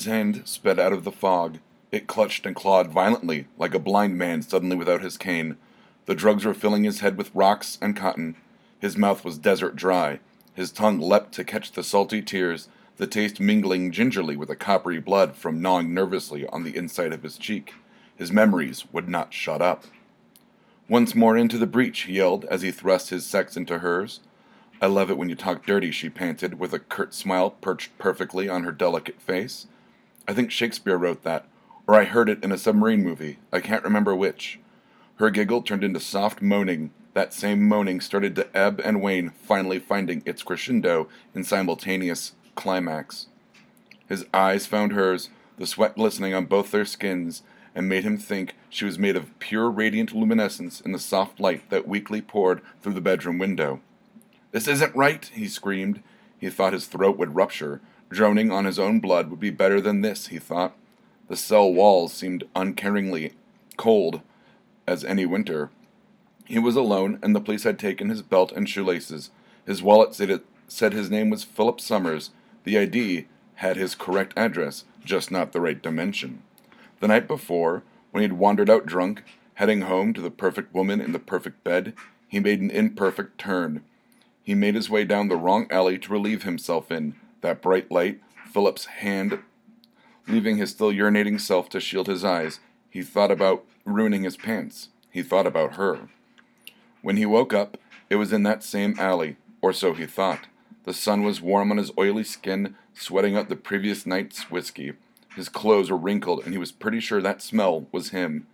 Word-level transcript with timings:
His 0.00 0.06
hand 0.06 0.40
sped 0.46 0.78
out 0.78 0.94
of 0.94 1.04
the 1.04 1.12
fog. 1.12 1.58
It 1.92 2.06
clutched 2.06 2.46
and 2.46 2.56
clawed 2.56 2.88
violently, 2.88 3.48
like 3.58 3.74
a 3.74 3.78
blind 3.78 4.16
man 4.16 4.40
suddenly 4.40 4.74
without 4.74 5.02
his 5.02 5.18
cane. 5.18 5.58
The 6.06 6.14
drugs 6.14 6.46
were 6.46 6.54
filling 6.54 6.84
his 6.84 7.00
head 7.00 7.18
with 7.18 7.30
rocks 7.34 7.76
and 7.82 7.94
cotton. 7.94 8.36
His 8.78 8.96
mouth 8.96 9.26
was 9.26 9.36
desert 9.36 9.76
dry. 9.76 10.20
His 10.54 10.72
tongue 10.72 11.00
leapt 11.00 11.32
to 11.32 11.44
catch 11.44 11.72
the 11.72 11.84
salty 11.84 12.22
tears, 12.22 12.70
the 12.96 13.06
taste 13.06 13.40
mingling 13.40 13.92
gingerly 13.92 14.36
with 14.36 14.48
the 14.48 14.56
coppery 14.56 15.00
blood 15.00 15.36
from 15.36 15.60
gnawing 15.60 15.92
nervously 15.92 16.46
on 16.46 16.64
the 16.64 16.74
inside 16.74 17.12
of 17.12 17.22
his 17.22 17.36
cheek. 17.36 17.74
His 18.16 18.32
memories 18.32 18.90
would 18.94 19.06
not 19.06 19.34
shut 19.34 19.60
up. 19.60 19.84
Once 20.88 21.14
more 21.14 21.36
into 21.36 21.58
the 21.58 21.66
breach, 21.66 22.04
he 22.04 22.14
yelled 22.14 22.46
as 22.46 22.62
he 22.62 22.70
thrust 22.70 23.10
his 23.10 23.26
sex 23.26 23.54
into 23.54 23.80
hers. 23.80 24.20
I 24.80 24.86
love 24.86 25.10
it 25.10 25.18
when 25.18 25.28
you 25.28 25.34
talk 25.34 25.66
dirty, 25.66 25.90
she 25.90 26.08
panted, 26.08 26.58
with 26.58 26.72
a 26.72 26.78
curt 26.78 27.12
smile 27.12 27.50
perched 27.50 27.98
perfectly 27.98 28.48
on 28.48 28.64
her 28.64 28.72
delicate 28.72 29.20
face. 29.20 29.66
I 30.30 30.32
think 30.32 30.52
Shakespeare 30.52 30.96
wrote 30.96 31.24
that, 31.24 31.48
or 31.88 31.96
I 31.96 32.04
heard 32.04 32.28
it 32.28 32.44
in 32.44 32.52
a 32.52 32.56
submarine 32.56 33.02
movie. 33.02 33.38
I 33.52 33.58
can't 33.58 33.82
remember 33.82 34.14
which. 34.14 34.60
Her 35.16 35.28
giggle 35.28 35.60
turned 35.60 35.82
into 35.82 35.98
soft 35.98 36.40
moaning. 36.40 36.92
That 37.14 37.34
same 37.34 37.68
moaning 37.68 38.00
started 38.00 38.36
to 38.36 38.56
ebb 38.56 38.80
and 38.84 39.02
wane, 39.02 39.30
finally 39.30 39.80
finding 39.80 40.22
its 40.24 40.44
crescendo 40.44 41.08
in 41.34 41.42
simultaneous 41.42 42.34
climax. 42.54 43.26
His 44.08 44.24
eyes 44.32 44.66
found 44.66 44.92
hers, 44.92 45.30
the 45.58 45.66
sweat 45.66 45.96
glistening 45.96 46.32
on 46.32 46.44
both 46.44 46.70
their 46.70 46.84
skins, 46.84 47.42
and 47.74 47.88
made 47.88 48.04
him 48.04 48.16
think 48.16 48.54
she 48.68 48.84
was 48.84 49.00
made 49.00 49.16
of 49.16 49.36
pure 49.40 49.68
radiant 49.68 50.14
luminescence 50.14 50.80
in 50.80 50.92
the 50.92 51.00
soft 51.00 51.40
light 51.40 51.68
that 51.70 51.88
weakly 51.88 52.22
poured 52.22 52.62
through 52.80 52.94
the 52.94 53.00
bedroom 53.00 53.40
window. 53.40 53.80
This 54.52 54.68
isn't 54.68 54.94
right, 54.94 55.28
he 55.34 55.48
screamed. 55.48 56.04
He 56.38 56.50
thought 56.50 56.72
his 56.72 56.86
throat 56.86 57.18
would 57.18 57.34
rupture. 57.34 57.80
Droning 58.10 58.50
on 58.50 58.64
his 58.64 58.78
own 58.78 58.98
blood 58.98 59.30
would 59.30 59.38
be 59.38 59.50
better 59.50 59.80
than 59.80 60.00
this, 60.00 60.26
he 60.28 60.38
thought. 60.38 60.76
The 61.28 61.36
cell 61.36 61.72
walls 61.72 62.12
seemed 62.12 62.44
uncaringly 62.56 63.34
cold 63.76 64.20
as 64.86 65.04
any 65.04 65.24
winter. 65.24 65.70
He 66.44 66.58
was 66.58 66.74
alone, 66.74 67.20
and 67.22 67.36
the 67.36 67.40
police 67.40 67.62
had 67.62 67.78
taken 67.78 68.08
his 68.08 68.22
belt 68.22 68.50
and 68.50 68.68
shoelaces. 68.68 69.30
His 69.64 69.80
wallet 69.80 70.14
said, 70.14 70.28
it, 70.28 70.44
said 70.66 70.92
his 70.92 71.08
name 71.08 71.30
was 71.30 71.44
Philip 71.44 71.80
Summers. 71.80 72.30
The 72.64 72.78
ID 72.78 73.26
had 73.56 73.76
his 73.76 73.94
correct 73.94 74.34
address, 74.36 74.84
just 75.04 75.30
not 75.30 75.52
the 75.52 75.60
right 75.60 75.80
dimension. 75.80 76.42
The 76.98 77.08
night 77.08 77.28
before, 77.28 77.84
when 78.10 78.22
he 78.22 78.28
had 78.28 78.38
wandered 78.38 78.68
out 78.68 78.86
drunk, 78.86 79.22
heading 79.54 79.82
home 79.82 80.12
to 80.14 80.20
the 80.20 80.30
perfect 80.32 80.74
woman 80.74 81.00
in 81.00 81.12
the 81.12 81.20
perfect 81.20 81.62
bed, 81.62 81.94
he 82.26 82.40
made 82.40 82.60
an 82.60 82.70
imperfect 82.70 83.38
turn. 83.38 83.84
He 84.42 84.56
made 84.56 84.74
his 84.74 84.90
way 84.90 85.04
down 85.04 85.28
the 85.28 85.36
wrong 85.36 85.68
alley 85.70 85.96
to 85.98 86.12
relieve 86.12 86.42
himself 86.42 86.90
in 86.90 87.14
that 87.40 87.62
bright 87.62 87.90
light, 87.90 88.20
Philip's 88.52 88.86
hand 88.86 89.40
leaving 90.30 90.56
his 90.56 90.70
still 90.70 90.92
urinating 90.92 91.40
self 91.40 91.68
to 91.70 91.80
shield 91.80 92.06
his 92.06 92.24
eyes. 92.24 92.60
He 92.88 93.02
thought 93.02 93.30
about 93.30 93.64
ruining 93.84 94.22
his 94.22 94.36
pants. 94.36 94.88
He 95.10 95.22
thought 95.22 95.46
about 95.46 95.74
her. 95.74 96.08
When 97.02 97.16
he 97.16 97.26
woke 97.26 97.52
up, 97.52 97.76
it 98.08 98.16
was 98.16 98.32
in 98.32 98.42
that 98.44 98.62
same 98.62 98.94
alley, 98.98 99.36
or 99.60 99.72
so 99.72 99.94
he 99.94 100.06
thought. 100.06 100.46
The 100.84 100.92
sun 100.94 101.22
was 101.22 101.40
warm 101.40 101.70
on 101.70 101.78
his 101.78 101.92
oily 101.98 102.24
skin, 102.24 102.76
sweating 102.94 103.36
out 103.36 103.48
the 103.48 103.56
previous 103.56 104.06
night's 104.06 104.50
whiskey. 104.50 104.92
His 105.36 105.48
clothes 105.48 105.90
were 105.90 105.96
wrinkled, 105.96 106.44
and 106.44 106.52
he 106.52 106.58
was 106.58 106.72
pretty 106.72 107.00
sure 107.00 107.20
that 107.20 107.42
smell 107.42 107.86
was 107.92 108.10
him. 108.10 108.46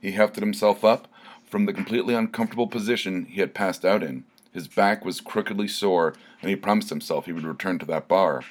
He 0.00 0.12
hefted 0.12 0.42
himself 0.42 0.84
up 0.84 1.08
from 1.44 1.66
the 1.66 1.72
completely 1.72 2.14
uncomfortable 2.14 2.66
position 2.66 3.26
he 3.26 3.40
had 3.40 3.54
passed 3.54 3.84
out 3.84 4.02
in. 4.02 4.24
His 4.52 4.68
back 4.68 5.04
was 5.04 5.20
crookedly 5.20 5.66
sore, 5.66 6.14
and 6.40 6.50
he 6.50 6.56
promised 6.56 6.90
himself 6.90 7.26
he 7.26 7.32
would 7.32 7.44
return 7.44 7.78
to 7.78 7.86
that 7.86 8.08
bar. 8.08 8.42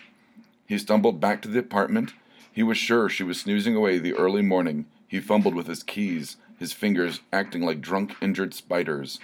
He 0.66 0.78
stumbled 0.78 1.20
back 1.20 1.42
to 1.42 1.48
the 1.48 1.60
apartment. 1.60 2.14
He 2.52 2.64
was 2.64 2.78
sure 2.78 3.08
she 3.08 3.24
was 3.24 3.40
snoozing 3.40 3.76
away 3.76 3.98
the 3.98 4.14
early 4.14 4.42
morning. 4.42 4.86
He 5.08 5.20
fumbled 5.20 5.54
with 5.54 5.68
his 5.68 5.84
keys, 5.84 6.38
his 6.58 6.74
fingers 6.74 7.22
acting 7.32 7.64
like 7.64 7.82
drunk, 7.82 8.16
injured 8.22 8.54
spiders. 8.54 9.20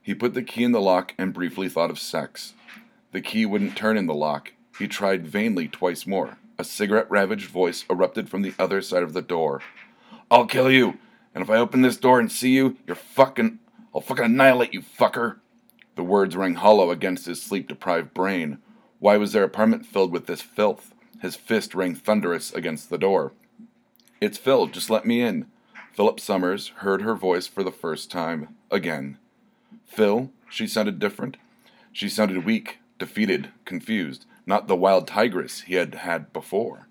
He 0.00 0.14
put 0.14 0.34
the 0.34 0.42
key 0.42 0.62
in 0.62 0.72
the 0.72 0.80
lock 0.80 1.14
and 1.18 1.34
briefly 1.34 1.68
thought 1.68 1.90
of 1.90 1.98
sex. 1.98 2.54
The 3.12 3.20
key 3.20 3.44
wouldn't 3.44 3.76
turn 3.76 3.96
in 3.96 4.06
the 4.06 4.14
lock. 4.14 4.52
He 4.78 4.86
tried 4.86 5.26
vainly 5.26 5.68
twice 5.68 6.06
more. 6.06 6.38
A 6.58 6.64
cigarette 6.64 7.10
ravaged 7.10 7.50
voice 7.50 7.84
erupted 7.90 8.28
from 8.28 8.42
the 8.42 8.54
other 8.58 8.80
side 8.80 9.02
of 9.02 9.12
the 9.12 9.22
door. 9.22 9.62
I'll 10.30 10.46
kill 10.46 10.70
you, 10.70 10.98
and 11.34 11.42
if 11.42 11.50
I 11.50 11.56
open 11.56 11.82
this 11.82 11.96
door 11.96 12.20
and 12.20 12.30
see 12.30 12.50
you, 12.50 12.76
you're 12.86 12.96
fucking. 12.96 13.58
I'll 13.94 14.00
fucking 14.00 14.24
annihilate 14.24 14.72
you, 14.72 14.82
fucker. 14.82 15.36
The 15.96 16.04
words 16.04 16.36
rang 16.36 16.54
hollow 16.54 16.90
against 16.90 17.26
his 17.26 17.42
sleep 17.42 17.68
deprived 17.68 18.14
brain. 18.14 18.58
Why 18.98 19.16
was 19.16 19.32
their 19.32 19.44
apartment 19.44 19.84
filled 19.84 20.12
with 20.12 20.26
this 20.26 20.42
filth? 20.42 20.94
His 21.20 21.36
fist 21.36 21.74
rang 21.74 21.94
thunderous 21.94 22.52
against 22.52 22.90
the 22.90 22.98
door. 22.98 23.32
It's 24.20 24.38
Phil, 24.38 24.66
just 24.66 24.90
let 24.90 25.06
me 25.06 25.22
in. 25.22 25.46
Philip 25.92 26.20
Summers 26.20 26.68
heard 26.76 27.02
her 27.02 27.14
voice 27.14 27.46
for 27.46 27.62
the 27.62 27.72
first 27.72 28.10
time. 28.10 28.54
Again. 28.70 29.18
Phil? 29.86 30.30
She 30.50 30.66
sounded 30.66 30.98
different. 30.98 31.38
She 31.92 32.08
sounded 32.10 32.44
weak, 32.44 32.78
defeated, 32.98 33.48
confused, 33.64 34.26
not 34.44 34.68
the 34.68 34.76
wild 34.76 35.06
tigress 35.06 35.62
he 35.62 35.74
had 35.74 35.94
had 35.94 36.32
before. 36.32 36.88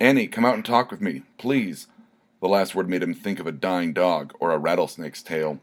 Annie, 0.00 0.26
come 0.26 0.44
out 0.44 0.56
and 0.56 0.64
talk 0.64 0.90
with 0.90 1.00
me, 1.00 1.22
please. 1.38 1.86
The 2.40 2.48
last 2.48 2.74
word 2.74 2.88
made 2.88 3.04
him 3.04 3.14
think 3.14 3.38
of 3.38 3.46
a 3.46 3.52
dying 3.52 3.92
dog 3.92 4.34
or 4.40 4.50
a 4.50 4.58
rattlesnake's 4.58 5.22
tail. 5.22 5.60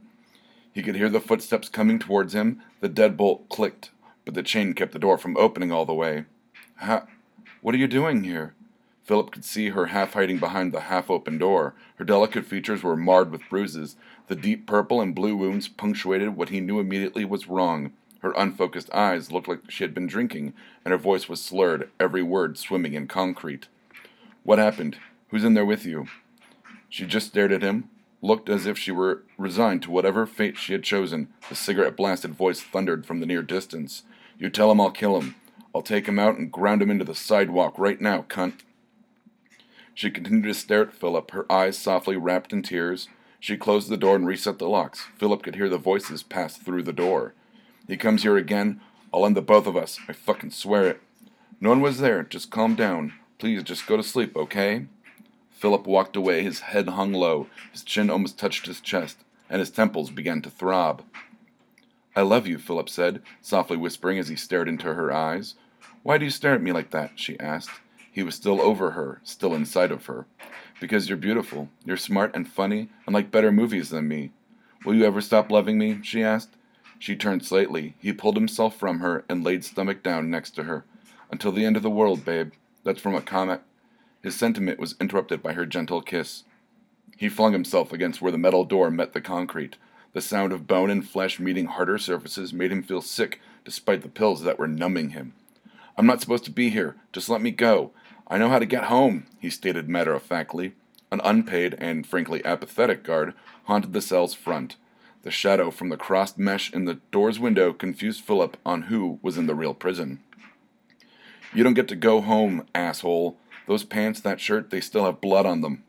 He 0.73 0.83
could 0.83 0.95
hear 0.95 1.09
the 1.09 1.19
footsteps 1.19 1.69
coming 1.69 1.99
towards 1.99 2.33
him. 2.33 2.61
The 2.79 2.89
deadbolt 2.89 3.49
clicked, 3.49 3.91
but 4.25 4.33
the 4.33 4.43
chain 4.43 4.73
kept 4.73 4.91
the 4.91 4.99
door 4.99 5.17
from 5.17 5.37
opening 5.37 5.71
all 5.71 5.85
the 5.85 5.93
way. 5.93 6.25
Ha! 6.77 7.05
What 7.61 7.75
are 7.75 7.79
you 7.79 7.87
doing 7.87 8.23
here? 8.23 8.53
Philip 9.03 9.31
could 9.31 9.43
see 9.43 9.69
her 9.69 9.87
half 9.87 10.13
hiding 10.13 10.37
behind 10.37 10.71
the 10.71 10.81
half 10.81 11.09
open 11.09 11.39
door. 11.39 11.73
Her 11.95 12.05
delicate 12.05 12.45
features 12.45 12.83
were 12.83 12.95
marred 12.95 13.31
with 13.31 13.49
bruises. 13.49 13.95
The 14.27 14.35
deep 14.35 14.67
purple 14.67 15.01
and 15.01 15.15
blue 15.15 15.35
wounds 15.35 15.67
punctuated 15.67 16.35
what 16.35 16.49
he 16.49 16.59
knew 16.59 16.79
immediately 16.79 17.25
was 17.25 17.47
wrong. 17.47 17.91
Her 18.19 18.33
unfocused 18.37 18.93
eyes 18.93 19.31
looked 19.31 19.47
like 19.47 19.71
she 19.71 19.83
had 19.83 19.95
been 19.95 20.05
drinking, 20.05 20.53
and 20.85 20.91
her 20.91 20.97
voice 20.97 21.27
was 21.27 21.41
slurred, 21.41 21.89
every 21.99 22.21
word 22.21 22.57
swimming 22.57 22.93
in 22.93 23.07
concrete. 23.07 23.67
What 24.43 24.59
happened? 24.59 24.97
Who's 25.29 25.43
in 25.43 25.55
there 25.55 25.65
with 25.65 25.85
you? 25.85 26.07
She 26.87 27.05
just 27.05 27.27
stared 27.27 27.51
at 27.51 27.63
him, 27.63 27.89
looked 28.21 28.49
as 28.49 28.65
if 28.65 28.77
she 28.77 28.91
were 28.91 29.23
resigned 29.37 29.81
to 29.83 29.91
whatever 29.91 30.25
fate 30.25 30.57
she 30.57 30.73
had 30.73 30.83
chosen. 30.83 31.29
The 31.47 31.55
cigarette 31.55 31.95
blasted 31.95 32.33
voice 32.33 32.61
thundered 32.61 33.05
from 33.05 33.19
the 33.19 33.25
near 33.25 33.41
distance. 33.41 34.03
You 34.37 34.49
tell 34.49 34.71
him 34.71 34.81
I'll 34.81 34.91
kill 34.91 35.19
him. 35.19 35.35
I'll 35.73 35.81
take 35.81 36.07
him 36.07 36.19
out 36.19 36.37
and 36.37 36.51
ground 36.51 36.81
him 36.81 36.89
into 36.89 37.05
the 37.05 37.15
sidewalk 37.15 37.77
right 37.77 38.01
now, 38.01 38.25
cunt. 38.27 38.61
She 39.93 40.09
continued 40.09 40.45
to 40.45 40.53
stare 40.53 40.83
at 40.83 40.93
Philip, 40.93 41.31
her 41.31 41.51
eyes 41.51 41.77
softly 41.77 42.17
wrapped 42.17 42.53
in 42.53 42.61
tears. 42.61 43.07
She 43.39 43.57
closed 43.57 43.89
the 43.89 43.97
door 43.97 44.15
and 44.15 44.25
reset 44.27 44.59
the 44.59 44.67
locks. 44.67 45.05
Philip 45.17 45.43
could 45.43 45.55
hear 45.55 45.69
the 45.69 45.77
voices 45.77 46.23
pass 46.23 46.57
through 46.57 46.83
the 46.83 46.93
door. 46.93 47.33
He 47.87 47.97
comes 47.97 48.23
here 48.23 48.37
again, 48.37 48.81
I'll 49.13 49.25
end 49.25 49.35
the 49.35 49.41
both 49.41 49.67
of 49.67 49.75
us. 49.75 49.99
I 50.07 50.13
fucking 50.13 50.51
swear 50.51 50.87
it. 50.87 51.01
No 51.59 51.69
one 51.69 51.81
was 51.81 51.99
there. 51.99 52.23
Just 52.23 52.51
calm 52.51 52.75
down. 52.75 53.13
Please, 53.37 53.63
just 53.63 53.87
go 53.87 53.97
to 53.97 54.03
sleep, 54.03 54.35
okay? 54.35 54.85
Philip 55.59 55.85
walked 55.85 56.15
away, 56.15 56.41
his 56.41 56.61
head 56.61 56.87
hung 56.87 57.11
low, 57.11 57.47
his 57.73 57.83
chin 57.83 58.09
almost 58.09 58.39
touched 58.39 58.65
his 58.65 58.79
chest, 58.79 59.17
and 59.49 59.59
his 59.59 59.69
temples 59.69 60.09
began 60.09 60.41
to 60.43 60.49
throb. 60.49 61.03
I 62.15 62.21
love 62.21 62.47
you, 62.47 62.57
Philip 62.57 62.87
said, 62.87 63.21
softly 63.41 63.75
whispering 63.75 64.17
as 64.19 64.29
he 64.29 64.37
stared 64.37 64.69
into 64.69 64.93
her 64.93 65.11
eyes. 65.11 65.55
Why 66.01 66.17
do 66.17 66.23
you 66.23 66.31
stare 66.31 66.53
at 66.53 66.61
me 66.61 66.71
like 66.71 66.91
that? 66.91 67.11
she 67.15 67.37
asked. 67.41 67.71
He 68.09 68.23
was 68.23 68.35
still 68.35 68.61
over 68.61 68.91
her, 68.91 69.19
still 69.25 69.53
inside 69.53 69.91
of 69.91 70.05
her. 70.05 70.27
Because 70.79 71.09
you're 71.09 71.17
beautiful. 71.17 71.67
You're 71.83 71.97
smart 71.97 72.33
and 72.33 72.47
funny, 72.47 72.87
and 73.05 73.13
like 73.13 73.29
better 73.29 73.51
movies 73.51 73.89
than 73.89 74.07
me. 74.07 74.31
Will 74.85 74.95
you 74.95 75.03
ever 75.03 75.19
stop 75.19 75.51
loving 75.51 75.77
me? 75.77 75.99
she 76.03 76.23
asked. 76.23 76.55
She 76.99 77.17
turned 77.17 77.45
slightly. 77.45 77.95
He 77.99 78.13
pulled 78.13 78.37
himself 78.37 78.77
from 78.77 78.99
her 78.99 79.25
and 79.27 79.43
laid 79.43 79.65
stomach 79.65 80.03
down 80.03 80.31
next 80.31 80.51
to 80.51 80.63
her. 80.63 80.85
Until 81.29 81.51
the 81.51 81.65
end 81.65 81.75
of 81.75 81.83
the 81.83 81.89
world, 81.89 82.23
babe. 82.23 82.53
That's 82.85 83.01
from 83.01 83.13
a 83.13 83.21
comic. 83.21 83.59
His 84.21 84.35
sentiment 84.35 84.79
was 84.79 84.95
interrupted 84.99 85.41
by 85.41 85.53
her 85.53 85.65
gentle 85.65 86.01
kiss. 86.01 86.43
He 87.17 87.29
flung 87.29 87.53
himself 87.53 87.93
against 87.93 88.21
where 88.21 88.31
the 88.31 88.37
metal 88.37 88.65
door 88.65 88.91
met 88.91 89.13
the 89.13 89.21
concrete. 89.21 89.77
The 90.13 90.21
sound 90.21 90.51
of 90.51 90.67
bone 90.67 90.89
and 90.89 91.07
flesh 91.07 91.39
meeting 91.39 91.65
harder 91.67 91.97
surfaces 91.97 92.53
made 92.53 92.71
him 92.71 92.83
feel 92.83 93.01
sick 93.01 93.39
despite 93.63 94.01
the 94.01 94.09
pills 94.09 94.43
that 94.43 94.57
were 94.57 94.67
numbing 94.67 95.11
him. 95.11 95.33
I'm 95.97 96.05
not 96.05 96.21
supposed 96.21 96.45
to 96.45 96.51
be 96.51 96.69
here. 96.69 96.95
Just 97.11 97.29
let 97.29 97.41
me 97.41 97.51
go. 97.51 97.91
I 98.27 98.37
know 98.37 98.49
how 98.49 98.59
to 98.59 98.65
get 98.65 98.85
home, 98.85 99.27
he 99.39 99.49
stated 99.49 99.89
matter 99.89 100.13
of 100.13 100.23
factly. 100.23 100.73
An 101.11 101.21
unpaid 101.23 101.75
and 101.79 102.05
frankly 102.05 102.43
apathetic 102.45 103.03
guard 103.03 103.33
haunted 103.65 103.93
the 103.93 104.01
cell's 104.01 104.33
front. 104.33 104.75
The 105.23 105.31
shadow 105.31 105.71
from 105.71 105.89
the 105.89 105.97
crossed 105.97 106.37
mesh 106.37 106.71
in 106.71 106.85
the 106.85 106.99
door's 107.11 107.39
window 107.39 107.73
confused 107.73 108.23
Philip 108.23 108.57
on 108.65 108.83
who 108.83 109.19
was 109.21 109.37
in 109.37 109.47
the 109.47 109.55
real 109.55 109.73
prison. 109.73 110.19
You 111.53 111.63
don't 111.63 111.73
get 111.73 111.87
to 111.89 111.95
go 111.95 112.21
home, 112.21 112.65
asshole, 112.73 113.37
those 113.69 113.83
pants, 113.83 114.19
that 114.21 114.41
shirt, 114.41 114.71
they 114.71 114.81
still 114.81 115.05
have 115.05 115.21
blood 115.21 115.45
on 115.45 115.61
them. 115.61 115.83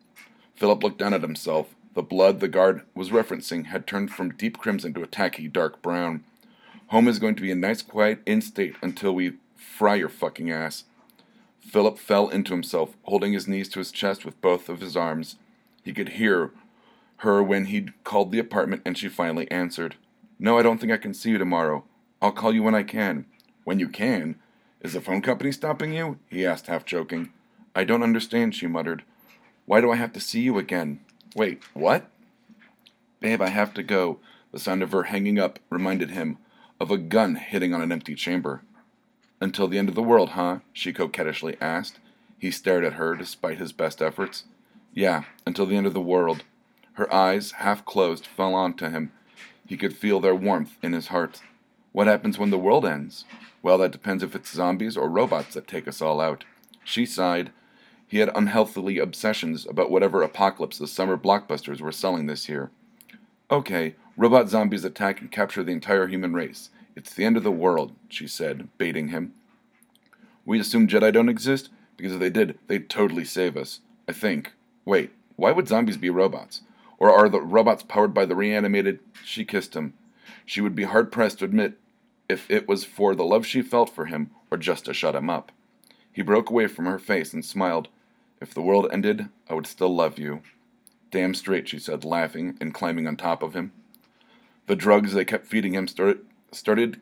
Philip 0.54 0.82
looked 0.82 0.98
down 0.98 1.14
at 1.14 1.22
himself. 1.22 1.74
The 1.94 2.02
blood 2.02 2.40
the 2.40 2.46
guard 2.46 2.82
was 2.94 3.08
referencing 3.08 3.68
had 3.68 3.86
turned 3.86 4.12
from 4.12 4.34
deep 4.34 4.58
crimson 4.58 4.92
to 4.92 5.02
a 5.02 5.06
tacky 5.06 5.48
dark 5.48 5.80
brown. 5.80 6.22
Home 6.88 7.08
is 7.08 7.18
going 7.18 7.36
to 7.36 7.42
be 7.42 7.50
a 7.50 7.54
nice 7.54 7.80
quiet 7.80 8.20
in 8.26 8.42
state 8.42 8.76
until 8.82 9.14
we 9.14 9.38
fry 9.56 9.94
your 9.94 10.10
fucking 10.10 10.50
ass. 10.50 10.84
Philip 11.58 11.98
fell 11.98 12.28
into 12.28 12.52
himself, 12.52 12.98
holding 13.04 13.32
his 13.32 13.48
knees 13.48 13.70
to 13.70 13.78
his 13.78 13.90
chest 13.90 14.26
with 14.26 14.38
both 14.42 14.68
of 14.68 14.82
his 14.82 14.94
arms. 14.94 15.36
He 15.82 15.94
could 15.94 16.10
hear 16.10 16.50
her 17.18 17.42
when 17.42 17.64
he'd 17.64 17.94
called 18.04 18.30
the 18.30 18.38
apartment, 18.38 18.82
and 18.84 18.98
she 18.98 19.08
finally 19.08 19.50
answered. 19.50 19.94
No, 20.38 20.58
I 20.58 20.62
don't 20.62 20.78
think 20.78 20.92
I 20.92 20.98
can 20.98 21.14
see 21.14 21.30
you 21.30 21.38
tomorrow. 21.38 21.84
I'll 22.20 22.30
call 22.30 22.54
you 22.54 22.62
when 22.62 22.74
I 22.74 22.82
can. 22.82 23.24
When 23.64 23.78
you 23.78 23.88
can? 23.88 24.36
Is 24.82 24.92
the 24.92 25.00
phone 25.00 25.22
company 25.22 25.50
stopping 25.50 25.94
you? 25.94 26.18
he 26.28 26.44
asked, 26.44 26.66
half 26.66 26.84
joking. 26.84 27.32
I 27.74 27.84
don't 27.84 28.02
understand, 28.02 28.54
she 28.54 28.66
muttered. 28.66 29.04
Why 29.66 29.80
do 29.80 29.90
I 29.90 29.96
have 29.96 30.12
to 30.14 30.20
see 30.20 30.40
you 30.40 30.58
again? 30.58 31.00
Wait, 31.36 31.62
what? 31.74 32.10
Babe, 33.20 33.40
I 33.40 33.48
have 33.48 33.72
to 33.74 33.82
go. 33.82 34.18
The 34.52 34.58
sound 34.58 34.82
of 34.82 34.92
her 34.92 35.04
hanging 35.04 35.38
up 35.38 35.58
reminded 35.70 36.10
him 36.10 36.38
of 36.80 36.90
a 36.90 36.98
gun 36.98 37.36
hitting 37.36 37.72
on 37.74 37.82
an 37.82 37.92
empty 37.92 38.14
chamber. 38.14 38.62
Until 39.40 39.68
the 39.68 39.78
end 39.78 39.88
of 39.88 39.94
the 39.94 40.02
world, 40.02 40.30
huh? 40.30 40.60
she 40.72 40.92
coquettishly 40.92 41.56
asked. 41.60 41.98
He 42.38 42.50
stared 42.50 42.84
at 42.84 42.94
her 42.94 43.14
despite 43.14 43.58
his 43.58 43.72
best 43.72 44.02
efforts. 44.02 44.44
Yeah, 44.92 45.24
until 45.46 45.66
the 45.66 45.76
end 45.76 45.86
of 45.86 45.94
the 45.94 46.00
world. 46.00 46.44
Her 46.94 47.12
eyes, 47.12 47.52
half 47.52 47.84
closed, 47.84 48.26
fell 48.26 48.54
onto 48.54 48.88
him. 48.88 49.12
He 49.66 49.76
could 49.76 49.96
feel 49.96 50.20
their 50.20 50.34
warmth 50.34 50.76
in 50.82 50.92
his 50.92 51.08
heart. 51.08 51.40
What 51.92 52.06
happens 52.06 52.38
when 52.38 52.50
the 52.50 52.58
world 52.58 52.84
ends? 52.84 53.24
Well, 53.62 53.78
that 53.78 53.92
depends 53.92 54.22
if 54.22 54.34
it's 54.34 54.52
zombies 54.52 54.96
or 54.96 55.08
robots 55.08 55.54
that 55.54 55.68
take 55.68 55.86
us 55.86 56.02
all 56.02 56.20
out. 56.20 56.44
She 56.82 57.06
sighed. 57.06 57.52
He 58.10 58.18
had 58.18 58.32
unhealthily 58.34 58.98
obsessions 58.98 59.66
about 59.66 59.88
whatever 59.88 60.20
apocalypse 60.20 60.78
the 60.78 60.88
summer 60.88 61.16
blockbusters 61.16 61.80
were 61.80 61.92
selling 61.92 62.26
this 62.26 62.48
year. 62.48 62.72
Okay, 63.52 63.94
robot 64.16 64.48
zombies 64.48 64.84
attack 64.84 65.20
and 65.20 65.30
capture 65.30 65.62
the 65.62 65.70
entire 65.70 66.08
human 66.08 66.32
race. 66.32 66.70
It's 66.96 67.14
the 67.14 67.24
end 67.24 67.36
of 67.36 67.44
the 67.44 67.52
world, 67.52 67.92
she 68.08 68.26
said, 68.26 68.66
baiting 68.78 69.08
him. 69.08 69.32
We 70.44 70.58
assume 70.58 70.88
Jedi 70.88 71.12
don't 71.12 71.28
exist? 71.28 71.68
Because 71.96 72.14
if 72.14 72.18
they 72.18 72.30
did, 72.30 72.58
they'd 72.66 72.90
totally 72.90 73.24
save 73.24 73.56
us. 73.56 73.78
I 74.08 74.12
think. 74.12 74.54
Wait, 74.84 75.12
why 75.36 75.52
would 75.52 75.68
zombies 75.68 75.96
be 75.96 76.10
robots? 76.10 76.62
Or 76.98 77.12
are 77.12 77.28
the 77.28 77.40
robots 77.40 77.84
powered 77.84 78.12
by 78.12 78.26
the 78.26 78.34
reanimated? 78.34 78.98
She 79.24 79.44
kissed 79.44 79.74
him. 79.74 79.94
She 80.44 80.60
would 80.60 80.74
be 80.74 80.82
hard 80.82 81.12
pressed 81.12 81.38
to 81.38 81.44
admit 81.44 81.78
if 82.28 82.50
it 82.50 82.66
was 82.66 82.82
for 82.82 83.14
the 83.14 83.24
love 83.24 83.46
she 83.46 83.62
felt 83.62 83.88
for 83.88 84.06
him 84.06 84.32
or 84.50 84.58
just 84.58 84.86
to 84.86 84.94
shut 84.94 85.14
him 85.14 85.30
up. 85.30 85.52
He 86.12 86.22
broke 86.22 86.50
away 86.50 86.66
from 86.66 86.86
her 86.86 86.98
face 86.98 87.32
and 87.32 87.44
smiled. 87.44 87.88
If 88.40 88.54
the 88.54 88.62
world 88.62 88.88
ended, 88.90 89.28
I 89.48 89.54
would 89.54 89.66
still 89.66 89.94
love 89.94 90.18
you. 90.18 90.40
Damn 91.10 91.34
straight, 91.34 91.68
she 91.68 91.78
said, 91.78 92.04
laughing 92.04 92.56
and 92.60 92.72
climbing 92.72 93.06
on 93.06 93.16
top 93.16 93.42
of 93.42 93.54
him. 93.54 93.72
The 94.66 94.76
drugs 94.76 95.12
they 95.12 95.24
kept 95.24 95.46
feeding 95.46 95.74
him 95.74 95.86
started, 95.88 96.24
started 96.52 97.00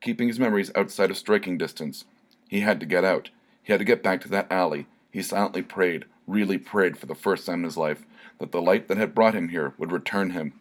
keeping 0.00 0.28
his 0.28 0.38
memories 0.38 0.70
outside 0.74 1.10
of 1.10 1.16
striking 1.16 1.56
distance. 1.56 2.04
He 2.48 2.60
had 2.60 2.80
to 2.80 2.86
get 2.86 3.04
out. 3.04 3.30
He 3.62 3.72
had 3.72 3.78
to 3.78 3.84
get 3.84 4.02
back 4.02 4.20
to 4.22 4.28
that 4.28 4.50
alley. 4.52 4.86
He 5.10 5.22
silently 5.22 5.62
prayed, 5.62 6.04
really 6.26 6.58
prayed 6.58 6.98
for 6.98 7.06
the 7.06 7.14
first 7.14 7.46
time 7.46 7.60
in 7.60 7.64
his 7.64 7.76
life, 7.76 8.04
that 8.38 8.52
the 8.52 8.60
light 8.60 8.88
that 8.88 8.98
had 8.98 9.14
brought 9.14 9.34
him 9.34 9.48
here 9.48 9.72
would 9.78 9.92
return 9.92 10.30
him. 10.30 10.52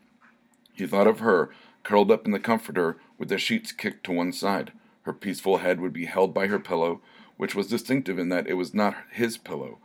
He 0.73 0.87
thought 0.87 1.07
of 1.07 1.19
her, 1.19 1.49
curled 1.83 2.11
up 2.11 2.25
in 2.25 2.31
the 2.31 2.39
comforter 2.39 2.97
with 3.17 3.29
the 3.29 3.37
sheets 3.37 3.71
kicked 3.71 4.05
to 4.05 4.11
one 4.11 4.31
side. 4.31 4.71
Her 5.01 5.13
peaceful 5.13 5.57
head 5.57 5.81
would 5.81 5.93
be 5.93 6.05
held 6.05 6.33
by 6.33 6.47
her 6.47 6.59
pillow, 6.59 7.01
which 7.37 7.55
was 7.55 7.67
distinctive 7.67 8.17
in 8.17 8.29
that 8.29 8.47
it 8.47 8.53
was 8.53 8.73
not 8.73 8.95
his 9.11 9.37
pillow. 9.37 9.79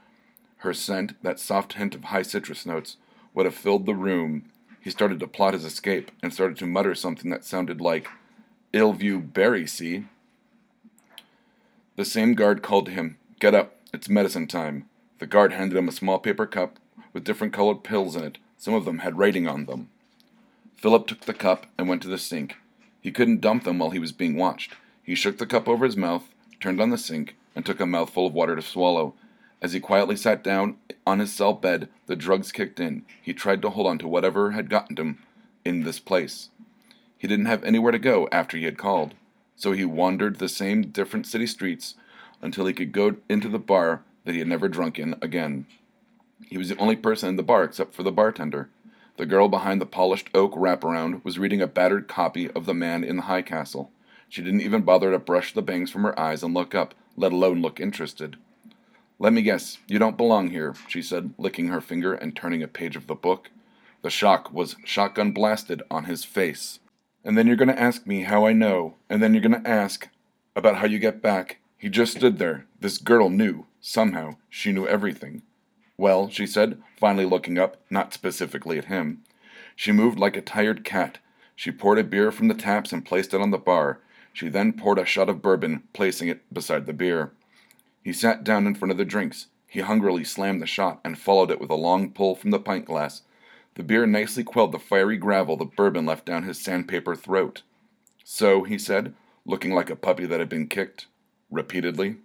Her 0.58 0.75
scent, 0.75 1.14
that 1.23 1.41
soft 1.41 1.75
hint 1.75 1.94
of 1.94 2.05
high 2.05 2.23
citrus 2.23 2.67
notes, 2.67 2.97
would 3.35 3.47
have 3.47 3.55
filled 3.55 3.87
the 3.87 3.94
room. 3.94 4.44
He 4.81 4.91
started 4.91 5.20
to 5.20 5.26
plot 5.26 5.55
his 5.55 5.64
escape 5.64 6.11
and 6.23 6.32
started 6.32 6.58
to 6.58 6.67
mutter 6.67 6.94
something 6.94 7.31
that 7.31 7.44
sounded 7.44 7.81
like, 7.81 8.08
Illview 8.73 9.32
Berry, 9.32 9.67
see? 9.67 10.05
The 11.97 12.05
same 12.05 12.35
guard 12.35 12.62
called 12.62 12.87
to 12.87 12.93
him, 12.93 13.19
Get 13.41 13.55
up, 13.55 13.76
it's 13.93 14.08
medicine 14.08 14.47
time. 14.47 14.88
The 15.19 15.26
guard 15.26 15.52
handed 15.52 15.76
him 15.76 15.88
a 15.88 15.93
small 15.93 16.19
paper 16.19 16.47
cup 16.47 16.79
with 17.12 17.25
different 17.25 17.52
colored 17.52 17.82
pills 17.82 18.17
in 18.17 18.25
it. 18.25 18.38
Some 18.56 18.75
of 18.75 18.85
them 18.85 18.99
had 18.99 19.19
writing 19.19 19.49
on 19.49 19.67
them. 19.67 19.88
Philip 20.76 21.06
took 21.06 21.23
the 21.23 21.35
cup 21.35 21.67
and 21.76 21.88
went 21.88 22.02
to 22.02 22.08
the 22.08 22.19
sink. 22.19 22.56
He 23.00 23.11
couldn't 23.11 23.41
dump 23.41 23.64
them 23.64 23.79
while 23.79 23.91
he 23.91 23.99
was 23.99 24.12
being 24.12 24.37
watched. 24.37 24.75
He 25.02 25.14
shook 25.14 25.38
the 25.38 25.47
cup 25.47 25.69
over 25.69 25.85
his 25.85 25.97
mouth, 25.97 26.25
turned 26.61 26.81
on 26.81 26.91
the 26.91 26.99
sink, 26.99 27.37
and 27.55 27.64
took 27.64 27.81
a 27.81 27.87
mouthful 27.87 28.26
of 28.26 28.35
water 28.35 28.56
to 28.56 28.62
swallow. 28.62 29.14
As 29.62 29.73
he 29.73 29.81
quietly 29.81 30.17
sat 30.17 30.43
down 30.43 30.76
on 31.06 31.19
his 31.19 31.32
cell 31.32 31.52
bed, 31.52 31.88
the 32.06 32.17
drugs 32.17 32.52
kicked 32.52 32.81
in. 32.81 33.05
He 33.20 33.35
tried 33.35 33.61
to 33.62 33.70
hold 33.70 33.87
on 33.87 33.99
to 33.99 34.08
whatever 34.08 34.52
had 34.52 34.70
gotten 34.70 34.97
him 34.97 35.19
in 35.64 35.82
this 35.82 35.99
place. 35.99 36.50
He 37.19 37.29
didn't 37.29 37.47
have 37.47 37.62
anywhere 37.64 37.93
to 37.93 37.99
go 37.99 38.29
after 38.32 38.56
he 38.56 38.64
had 38.64 38.79
called, 38.79 39.14
so 39.56 39.73
he 39.73 39.85
wandered 39.85 40.38
the 40.38 40.49
same 40.49 40.91
different 40.91 41.26
city 41.26 41.47
streets 41.47 41.94
until 42.41 42.67
he 42.67 42.73
could 42.73 42.93
go 42.93 43.17
into 43.29 43.49
the 43.49 43.58
bar 43.58 44.02
that 44.25 44.32
he 44.32 44.38
had 44.38 44.49
never 44.49 44.69
drunk 44.69 44.99
in 44.99 45.14
again. 45.20 45.67
He 46.47 46.56
was 46.56 46.70
the 46.70 46.79
only 46.79 46.97
person 46.97 47.29
in 47.29 47.37
the 47.37 47.43
bar 47.43 47.64
except 47.64 47.94
for 47.94 48.02
the 48.02 48.12
bartender. 48.12 48.70
The 49.19 49.26
girl 49.26 49.49
behind 49.49 49.81
the 49.81 49.87
polished 49.87 50.31
oak 50.35 50.55
wraparound 50.55 51.23
was 51.25 51.38
reading 51.38 51.61
a 51.61 51.67
battered 51.67 52.08
copy 52.08 52.50
of 52.50 52.64
The 52.64 52.73
Man 52.73 53.05
in 53.05 53.17
the 53.17 53.23
High 53.23 53.43
Castle. 53.43 53.91
She 54.31 54.43
didn't 54.43 54.62
even 54.62 54.81
bother 54.82 55.11
to 55.11 55.19
brush 55.19 55.52
the 55.52 55.61
bangs 55.61 55.91
from 55.91 56.05
her 56.05 56.19
eyes 56.19 56.43
and 56.43 56.55
look 56.55 56.75
up, 56.75 56.94
let 57.20 57.32
alone 57.32 57.61
look 57.62 57.78
interested. 57.78 58.37
Let 59.19 59.32
me 59.34 59.43
guess, 59.43 59.78
you 59.87 59.99
don't 59.99 60.17
belong 60.17 60.49
here, 60.49 60.75
she 60.88 61.02
said, 61.02 61.34
licking 61.37 61.69
her 61.69 61.82
finger 61.82 62.14
and 62.14 62.34
turning 62.34 62.62
a 62.62 62.69
page 62.69 62.96
of 62.96 63.06
the 63.06 63.14
book. 63.14 63.50
The 64.02 64.11
shock 64.11 64.50
was 64.52 64.76
shotgun 64.84 65.32
blasted 65.32 65.82
on 65.90 66.05
his 66.05 66.25
face. 66.25 66.78
And 67.22 67.37
then 67.37 67.46
you're 67.46 67.56
going 67.56 67.69
to 67.69 67.78
ask 67.78 68.06
me 68.06 68.22
how 68.22 68.46
I 68.46 68.55
know, 68.55 68.94
and 69.11 69.22
then 69.22 69.34
you're 69.34 69.43
going 69.43 69.62
to 69.62 69.70
ask 69.70 70.08
about 70.56 70.76
how 70.76 70.87
you 70.87 70.99
get 70.99 71.20
back. 71.20 71.58
He 71.76 71.90
just 71.90 72.17
stood 72.17 72.38
there. 72.38 72.67
This 72.81 72.96
girl 72.96 73.28
knew. 73.28 73.66
Somehow, 73.82 74.37
she 74.49 74.73
knew 74.73 74.87
everything. 74.87 75.43
Well, 75.99 76.31
she 76.31 76.46
said, 76.46 76.82
finally 76.99 77.26
looking 77.26 77.58
up, 77.58 77.76
not 77.90 78.14
specifically 78.14 78.78
at 78.78 78.87
him. 78.87 79.23
She 79.76 79.93
moved 79.93 80.19
like 80.19 80.37
a 80.37 80.43
tired 80.43 80.82
cat. 80.82 81.19
She 81.55 81.70
poured 81.70 81.99
a 81.99 82.05
beer 82.05 82.32
from 82.32 82.49
the 82.49 82.55
taps 82.55 82.90
and 82.90 83.05
placed 83.05 83.34
it 83.34 83.40
on 83.43 83.50
the 83.50 83.58
bar. 83.58 84.00
She 84.32 84.49
then 84.49 84.73
poured 84.73 84.99
a 84.99 85.05
shot 85.05 85.29
of 85.29 85.43
bourbon, 85.43 85.82
placing 85.93 86.29
it 86.29 86.43
beside 86.53 86.87
the 86.87 86.93
beer. 86.93 87.32
He 88.03 88.12
sat 88.12 88.44
down 88.44 88.67
in 88.67 88.75
front 88.75 88.93
of 88.93 88.99
the 88.99 89.05
drinks. 89.05 89.47
He 89.67 89.81
hungrily 89.81 90.25
slammed 90.25 90.62
the 90.62 90.67
shot 90.67 91.00
and 91.05 91.19
followed 91.19 91.50
it 91.50 91.61
with 91.61 91.71
a 91.71 91.75
long 91.75 92.11
pull 92.11 92.35
from 92.35 92.50
the 92.50 92.59
pint 92.59 92.87
glass. 92.87 93.23
The 93.75 93.83
beer 93.83 94.07
nicely 94.07 94.43
quelled 94.43 94.73
the 94.73 94.78
fiery 94.78 95.16
gravel 95.16 95.57
the 95.57 95.64
bourbon 95.64 96.07
left 96.07 96.26
down 96.26 96.43
his 96.43 96.61
sandpaper 96.61 97.14
throat. 97.14 97.62
So, 98.25 98.64
he 98.64 98.78
said, 98.78 99.14
looking 99.45 99.73
like 99.73 99.90
a 99.90 99.97
puppy 99.97 100.26
that 100.26 100.40
had 100.40 100.49
been 100.49 100.69
kicked, 100.69 101.07
repeatedly. 101.50 102.16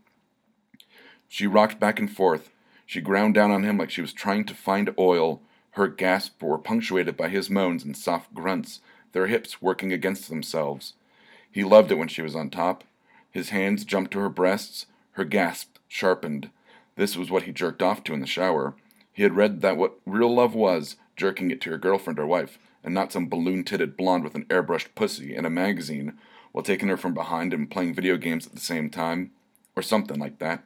She 1.27 1.47
rocked 1.47 1.79
back 1.79 1.99
and 1.99 2.11
forth. 2.11 2.51
She 2.85 3.01
ground 3.01 3.33
down 3.33 3.51
on 3.51 3.63
him 3.63 3.77
like 3.77 3.89
she 3.89 4.01
was 4.01 4.13
trying 4.13 4.45
to 4.45 4.53
find 4.53 4.93
oil. 4.97 5.41
Her 5.71 5.87
gasps 5.87 6.41
were 6.41 6.57
punctuated 6.57 7.17
by 7.17 7.29
his 7.29 7.49
moans 7.49 7.83
and 7.83 7.97
soft 7.97 8.33
grunts, 8.33 8.79
their 9.11 9.27
hips 9.27 9.61
working 9.61 9.91
against 9.91 10.29
themselves. 10.29 10.93
He 11.55 11.63
loved 11.63 11.89
it 11.89 11.97
when 11.97 12.09
she 12.09 12.21
was 12.21 12.35
on 12.35 12.49
top. 12.49 12.83
His 13.31 13.51
hands 13.51 13.85
jumped 13.85 14.11
to 14.11 14.19
her 14.19 14.27
breasts, 14.27 14.87
her 15.11 15.23
gasp 15.23 15.77
sharpened. 15.87 16.49
This 16.97 17.15
was 17.15 17.31
what 17.31 17.43
he 17.43 17.53
jerked 17.53 17.81
off 17.81 18.03
to 18.03 18.13
in 18.13 18.19
the 18.19 18.27
shower. 18.27 18.75
He 19.13 19.23
had 19.23 19.37
read 19.37 19.61
that 19.61 19.77
what 19.77 19.97
real 20.05 20.35
love 20.35 20.53
was, 20.53 20.97
jerking 21.15 21.51
it 21.51 21.61
to 21.61 21.69
your 21.69 21.79
girlfriend 21.79 22.19
or 22.19 22.27
wife, 22.27 22.59
and 22.83 22.93
not 22.93 23.13
some 23.13 23.29
balloon 23.29 23.63
titted 23.63 23.95
blonde 23.95 24.25
with 24.25 24.35
an 24.35 24.43
airbrushed 24.49 24.95
pussy 24.95 25.33
in 25.33 25.45
a 25.45 25.49
magazine, 25.49 26.17
while 26.51 26.61
taking 26.61 26.89
her 26.89 26.97
from 26.97 27.13
behind 27.13 27.53
and 27.53 27.71
playing 27.71 27.93
video 27.93 28.17
games 28.17 28.45
at 28.45 28.51
the 28.51 28.59
same 28.59 28.89
time, 28.89 29.31
or 29.77 29.81
something 29.81 30.19
like 30.19 30.39
that. 30.39 30.61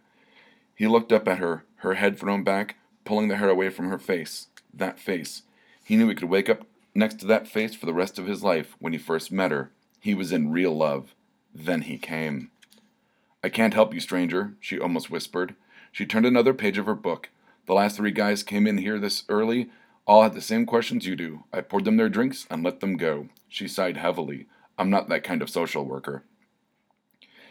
He 0.74 0.88
looked 0.88 1.12
up 1.12 1.28
at 1.28 1.38
her, 1.38 1.66
her 1.78 1.94
head 1.94 2.18
thrown 2.18 2.44
back, 2.44 2.78
pulling 3.06 3.28
the 3.28 3.38
hair 3.38 3.50
away 3.50 3.70
from 3.70 3.90
her 3.90 4.00
face. 4.00 4.48
That 4.74 4.98
face. 4.98 5.44
He 5.84 5.96
knew 5.96 6.10
he 6.10 6.16
could 6.16 6.30
wake 6.30 6.50
up 6.50 6.66
next 6.96 7.20
to 7.20 7.28
that 7.28 7.48
face 7.48 7.76
for 7.76 7.86
the 7.86 7.94
rest 7.94 8.18
of 8.18 8.26
his 8.26 8.42
life 8.42 8.76
when 8.80 8.94
he 8.94 8.98
first 8.98 9.32
met 9.32 9.52
her. 9.52 9.70
He 10.00 10.14
was 10.14 10.32
in 10.32 10.52
real 10.52 10.76
love. 10.76 11.14
Then 11.54 11.82
he 11.84 11.98
came. 11.98 12.52
I 13.44 13.50
can't 13.50 13.74
help 13.74 13.94
you, 13.94 14.00
stranger, 14.00 14.56
she 14.60 14.80
almost 14.80 15.10
whispered. 15.10 15.56
She 15.92 16.06
turned 16.06 16.26
another 16.26 16.54
page 16.54 16.78
of 16.78 16.86
her 16.86 16.96
book. 16.96 17.30
The 17.66 17.74
last 17.74 17.98
three 17.98 18.12
guys 18.12 18.44
came 18.44 18.68
in 18.68 18.80
here 18.80 19.00
this 19.00 19.24
early, 19.30 19.70
all 20.10 20.24
had 20.24 20.34
the 20.34 20.42
same 20.42 20.66
questions 20.66 21.06
you 21.06 21.16
do. 21.16 21.44
I 21.54 21.62
poured 21.62 21.86
them 21.86 21.98
their 21.98 22.10
drinks 22.10 22.48
and 22.50 22.64
let 22.64 22.80
them 22.80 22.98
go. 22.98 23.30
She 23.48 23.68
sighed 23.68 23.98
heavily. 23.98 24.48
I'm 24.78 24.90
not 24.90 25.08
that 25.10 25.24
kind 25.24 25.42
of 25.42 25.50
social 25.50 25.86
worker. 25.86 26.24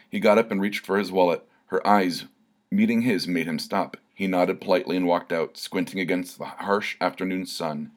He 0.09 0.19
got 0.19 0.37
up 0.37 0.51
and 0.51 0.59
reached 0.59 0.85
for 0.85 0.97
his 0.97 1.11
wallet. 1.11 1.45
Her 1.67 1.85
eyes, 1.87 2.25
meeting 2.69 3.03
his, 3.03 3.27
made 3.27 3.47
him 3.47 3.59
stop. 3.59 3.95
He 4.13 4.27
nodded 4.27 4.59
politely 4.59 4.97
and 4.97 5.07
walked 5.07 5.31
out, 5.31 5.57
squinting 5.57 6.01
against 6.01 6.37
the 6.37 6.45
harsh 6.45 6.97
afternoon 6.99 7.45
sun. 7.45 7.91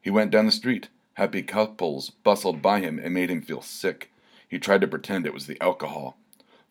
He 0.00 0.10
went 0.10 0.32
down 0.32 0.46
the 0.46 0.52
street. 0.52 0.88
Happy 1.20 1.42
couples 1.42 2.08
bustled 2.08 2.62
by 2.62 2.80
him 2.80 2.98
and 2.98 3.12
made 3.12 3.30
him 3.30 3.42
feel 3.42 3.60
sick. 3.60 4.10
He 4.48 4.58
tried 4.58 4.80
to 4.80 4.88
pretend 4.88 5.26
it 5.26 5.34
was 5.34 5.46
the 5.46 5.60
alcohol. 5.60 6.16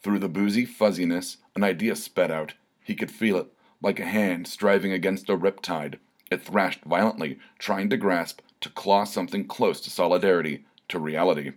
Through 0.01 0.17
the 0.17 0.27
boozy 0.27 0.65
fuzziness, 0.65 1.37
an 1.55 1.63
idea 1.63 1.95
sped 1.95 2.31
out. 2.31 2.55
He 2.83 2.95
could 2.95 3.11
feel 3.11 3.37
it, 3.37 3.53
like 3.79 3.99
a 3.99 4.07
hand 4.07 4.47
striving 4.47 4.91
against 4.91 5.29
a 5.29 5.37
riptide. 5.37 5.99
It 6.31 6.41
thrashed 6.41 6.83
violently, 6.83 7.37
trying 7.59 7.91
to 7.91 7.97
grasp, 7.97 8.41
to 8.61 8.71
claw 8.71 9.03
something 9.03 9.45
close 9.45 9.79
to 9.81 9.91
solidarity, 9.91 10.65
to 10.87 10.97
reality. 10.97 11.51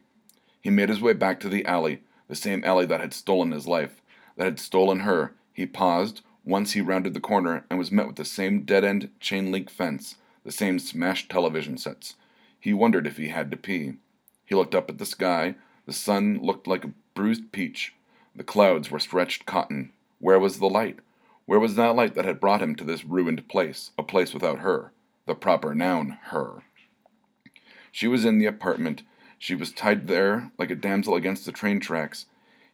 He 0.60 0.68
made 0.68 0.90
his 0.90 1.00
way 1.00 1.14
back 1.14 1.40
to 1.40 1.48
the 1.48 1.64
alley, 1.64 2.02
the 2.28 2.36
same 2.36 2.62
alley 2.62 2.84
that 2.84 3.00
had 3.00 3.14
stolen 3.14 3.52
his 3.52 3.66
life, 3.66 4.02
that 4.36 4.44
had 4.44 4.60
stolen 4.60 5.00
her. 5.00 5.32
He 5.54 5.64
paused 5.64 6.20
once 6.44 6.72
he 6.72 6.82
rounded 6.82 7.14
the 7.14 7.20
corner 7.20 7.64
and 7.70 7.78
was 7.78 7.90
met 7.90 8.06
with 8.06 8.16
the 8.16 8.26
same 8.26 8.64
dead 8.64 8.84
end 8.84 9.08
chain 9.18 9.50
link 9.50 9.70
fence, 9.70 10.16
the 10.44 10.52
same 10.52 10.78
smashed 10.78 11.30
television 11.30 11.78
sets. 11.78 12.16
He 12.62 12.72
wondered 12.72 13.08
if 13.08 13.16
he 13.16 13.26
had 13.26 13.50
to 13.50 13.56
pee. 13.56 13.94
He 14.44 14.54
looked 14.54 14.72
up 14.72 14.88
at 14.88 14.98
the 14.98 15.04
sky. 15.04 15.56
The 15.84 15.92
sun 15.92 16.38
looked 16.40 16.68
like 16.68 16.84
a 16.84 16.92
bruised 17.12 17.50
peach. 17.50 17.92
The 18.36 18.44
clouds 18.44 18.88
were 18.88 19.00
stretched 19.00 19.46
cotton. 19.46 19.92
Where 20.20 20.38
was 20.38 20.60
the 20.60 20.68
light? 20.68 21.00
Where 21.44 21.58
was 21.58 21.74
that 21.74 21.96
light 21.96 22.14
that 22.14 22.24
had 22.24 22.38
brought 22.38 22.62
him 22.62 22.76
to 22.76 22.84
this 22.84 23.04
ruined 23.04 23.48
place, 23.48 23.90
a 23.98 24.04
place 24.04 24.32
without 24.32 24.60
her? 24.60 24.92
The 25.26 25.34
proper 25.34 25.74
noun, 25.74 26.18
her. 26.26 26.62
She 27.90 28.06
was 28.06 28.24
in 28.24 28.38
the 28.38 28.46
apartment. 28.46 29.02
She 29.40 29.56
was 29.56 29.72
tied 29.72 30.06
there 30.06 30.52
like 30.56 30.70
a 30.70 30.76
damsel 30.76 31.16
against 31.16 31.44
the 31.44 31.50
train 31.50 31.80
tracks. 31.80 32.26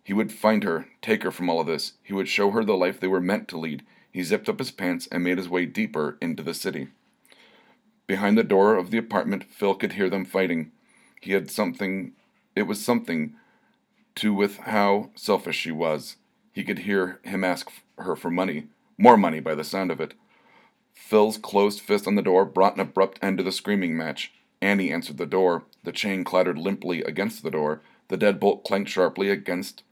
He 0.05 0.13
would 0.13 0.31
find 0.31 0.65
her, 0.65 0.89
take 1.01 1.23
her 1.23 1.31
from 1.31 1.49
all 1.49 1.61
of 1.63 1.67
this. 1.67 1.95
He 2.03 2.13
would 2.13 2.29
show 2.29 2.51
her 2.51 2.63
the 2.63 2.77
life 2.77 3.01
they 3.01 3.09
were 3.09 3.23
meant 3.23 3.49
to 3.49 3.59
lead. 3.59 3.87
He 4.13 4.23
zipped 4.23 4.51
up 4.51 4.59
his 4.59 4.71
pants 4.71 5.09
and 5.11 5.25
made 5.25 5.39
his 5.39 5.49
way 5.49 5.65
deeper 5.65 6.19
into 6.21 6.43
the 6.43 6.53
city. 6.53 6.89
Behind 8.09 8.39
the 8.39 8.43
door 8.43 8.75
of 8.75 8.91
the 8.91 8.99
apartment, 8.99 9.45
Phil 9.53 9.75
could 9.75 9.93
hear 9.93 10.09
them 10.09 10.25
fighting. 10.25 10.73
He 11.21 11.33
had 11.33 11.51
something, 11.51 12.13
it 12.57 12.63
was 12.63 12.85
something 12.85 13.35
to 14.17 14.33
with 14.33 14.57
how 14.61 15.11
selfish 15.15 15.57
she 15.57 15.71
was. 15.71 16.17
He 16.51 16.65
could 16.65 16.81
hear 16.81 17.21
him 17.23 17.45
ask 17.45 17.71
her 17.99 18.17
for 18.17 18.31
money, 18.31 18.69
more 18.97 19.19
money 19.19 19.41
by 19.41 19.55
the 19.55 19.63
sound 19.63 19.91
of 19.91 20.01
it. 20.01 20.15
Phil's 20.95 21.37
closed 21.37 21.81
fist 21.81 22.07
on 22.07 22.15
the 22.15 22.23
door 22.23 22.47
brought 22.47 22.75
an 22.75 22.81
abrupt 22.81 23.19
end 23.23 23.39
to 23.39 23.45
the 23.45 23.53
screaming 23.53 23.97
match. 23.97 24.33
Annie 24.63 24.91
answered 24.91 25.19
the 25.19 25.27
door. 25.27 25.65
The 25.85 25.93
chain 25.93 26.25
clattered 26.25 26.59
limply 26.59 27.03
against 27.03 27.43
the 27.43 27.51
door. 27.51 27.83
The 28.09 28.17
deadbolt 28.17 28.65
clanked 28.65 28.91
sharply 28.91 29.29
against 29.29 29.83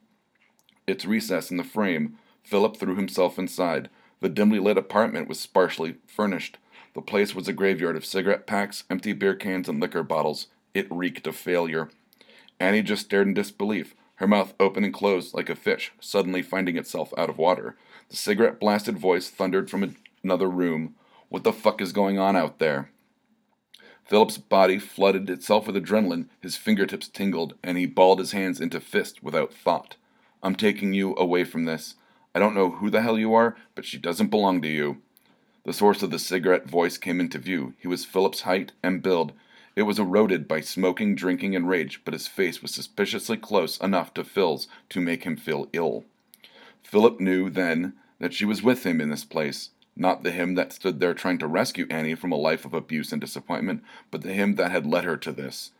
its 0.87 1.05
recess 1.05 1.51
in 1.51 1.59
the 1.59 1.65
frame. 1.65 2.19
Philip 2.43 2.79
threw 2.79 2.97
himself 2.97 3.39
inside. 3.39 3.91
The 4.21 4.31
dimly 4.31 4.59
lit 4.59 4.79
apartment 4.79 5.29
was 5.29 5.39
sparsely 5.39 5.97
furnished. 6.07 6.57
The 6.97 7.03
place 7.03 7.35
was 7.35 7.47
a 7.47 7.53
graveyard 7.53 7.95
of 7.95 8.07
cigarette 8.07 8.47
packs, 8.47 8.85
empty 8.89 9.13
beer 9.13 9.35
cans, 9.35 9.69
and 9.69 9.79
liquor 9.79 10.03
bottles. 10.03 10.47
It 10.73 10.91
reeked 10.91 11.27
of 11.27 11.37
failure. 11.37 11.91
Annie 12.59 12.81
just 12.81 13.05
stared 13.05 13.29
in 13.29 13.35
disbelief, 13.35 13.95
her 14.15 14.27
mouth 14.27 14.55
open 14.59 14.83
and 14.83 14.95
closed 14.95 15.35
like 15.35 15.51
a 15.51 15.55
fish 15.55 15.93
suddenly 16.01 16.41
finding 16.41 16.79
itself 16.79 17.13
out 17.19 17.29
of 17.29 17.37
water. 17.37 17.77
The 18.09 18.17
cigarette 18.17 18.59
blasted 18.59 18.97
voice 18.97 19.29
thundered 19.29 19.69
from 19.69 19.95
another 20.25 20.49
room. 20.49 20.95
What 21.29 21.45
the 21.45 21.53
fuck 21.53 21.83
is 21.83 21.93
going 21.93 22.19
on 22.19 22.35
out 22.35 22.61
there? 22.61 22.91
Philip's 24.07 24.39
body 24.39 24.79
flooded 24.79 25.29
itself 25.29 25.67
with 25.67 25.77
adrenaline, 25.77 26.31
his 26.41 26.57
fingertips 26.57 27.09
tingled, 27.09 27.57
and 27.63 27.77
he 27.77 27.85
balled 27.85 28.21
his 28.21 28.33
hands 28.33 28.59
into 28.59 28.81
fists 28.81 29.23
without 29.23 29.53
thought. 29.53 29.97
I'm 30.43 30.55
taking 30.55 30.95
you 30.95 31.15
away 31.17 31.45
from 31.45 31.67
this. 31.67 31.97
I 32.35 32.39
don't 32.39 32.55
know 32.55 32.71
who 32.71 32.89
the 32.89 33.03
hell 33.03 33.19
you 33.19 33.35
are, 33.35 33.55
but 33.75 33.85
she 33.85 33.99
doesn't 33.99 34.31
belong 34.31 34.63
to 34.63 34.69
you. 34.69 35.03
The 35.67 35.73
source 35.73 36.01
of 36.05 36.13
the 36.13 36.21
cigarette 36.21 36.71
voice 36.71 36.97
came 36.97 37.19
into 37.19 37.41
view. 37.41 37.75
He 37.81 37.89
was 37.89 38.05
Philip's 38.05 38.43
height 38.43 38.71
and 38.85 39.03
build. 39.03 39.33
It 39.75 39.83
was 39.83 39.99
eroded 39.99 40.47
by 40.47 40.61
smoking, 40.61 41.17
drinking, 41.17 41.57
and 41.57 41.69
rage, 41.69 42.03
but 42.05 42.15
his 42.15 42.29
face 42.29 42.63
was 42.63 42.73
suspiciously 42.73 43.37
close 43.37 43.77
enough 43.79 44.15
to 44.15 44.23
Phil's 44.23 44.69
to 44.91 45.01
make 45.01 45.25
him 45.25 45.37
feel 45.37 45.69
ill. 45.73 46.05
Philip 46.85 47.19
knew 47.19 47.51
then 47.51 47.95
that 48.21 48.33
she 48.33 48.45
was 48.45 48.63
with 48.63 48.87
him 48.87 49.01
in 49.01 49.11
this 49.11 49.25
place, 49.25 49.71
not 49.97 50.23
the 50.23 50.31
him 50.31 50.55
that 50.55 50.73
stood 50.73 51.01
there 51.01 51.15
trying 51.15 51.39
to 51.39 51.49
rescue 51.49 51.89
Annie 51.91 52.15
from 52.15 52.31
a 52.31 52.37
life 52.37 52.65
of 52.65 52.73
abuse 52.73 53.11
and 53.11 53.21
disappointment, 53.21 53.83
but 54.13 54.23
the 54.23 54.35
him 54.35 54.55
that 54.55 54.71
had 54.71 54.87
led 54.87 55.03
her 55.03 55.17
to 55.17 55.33
this. 55.33 55.73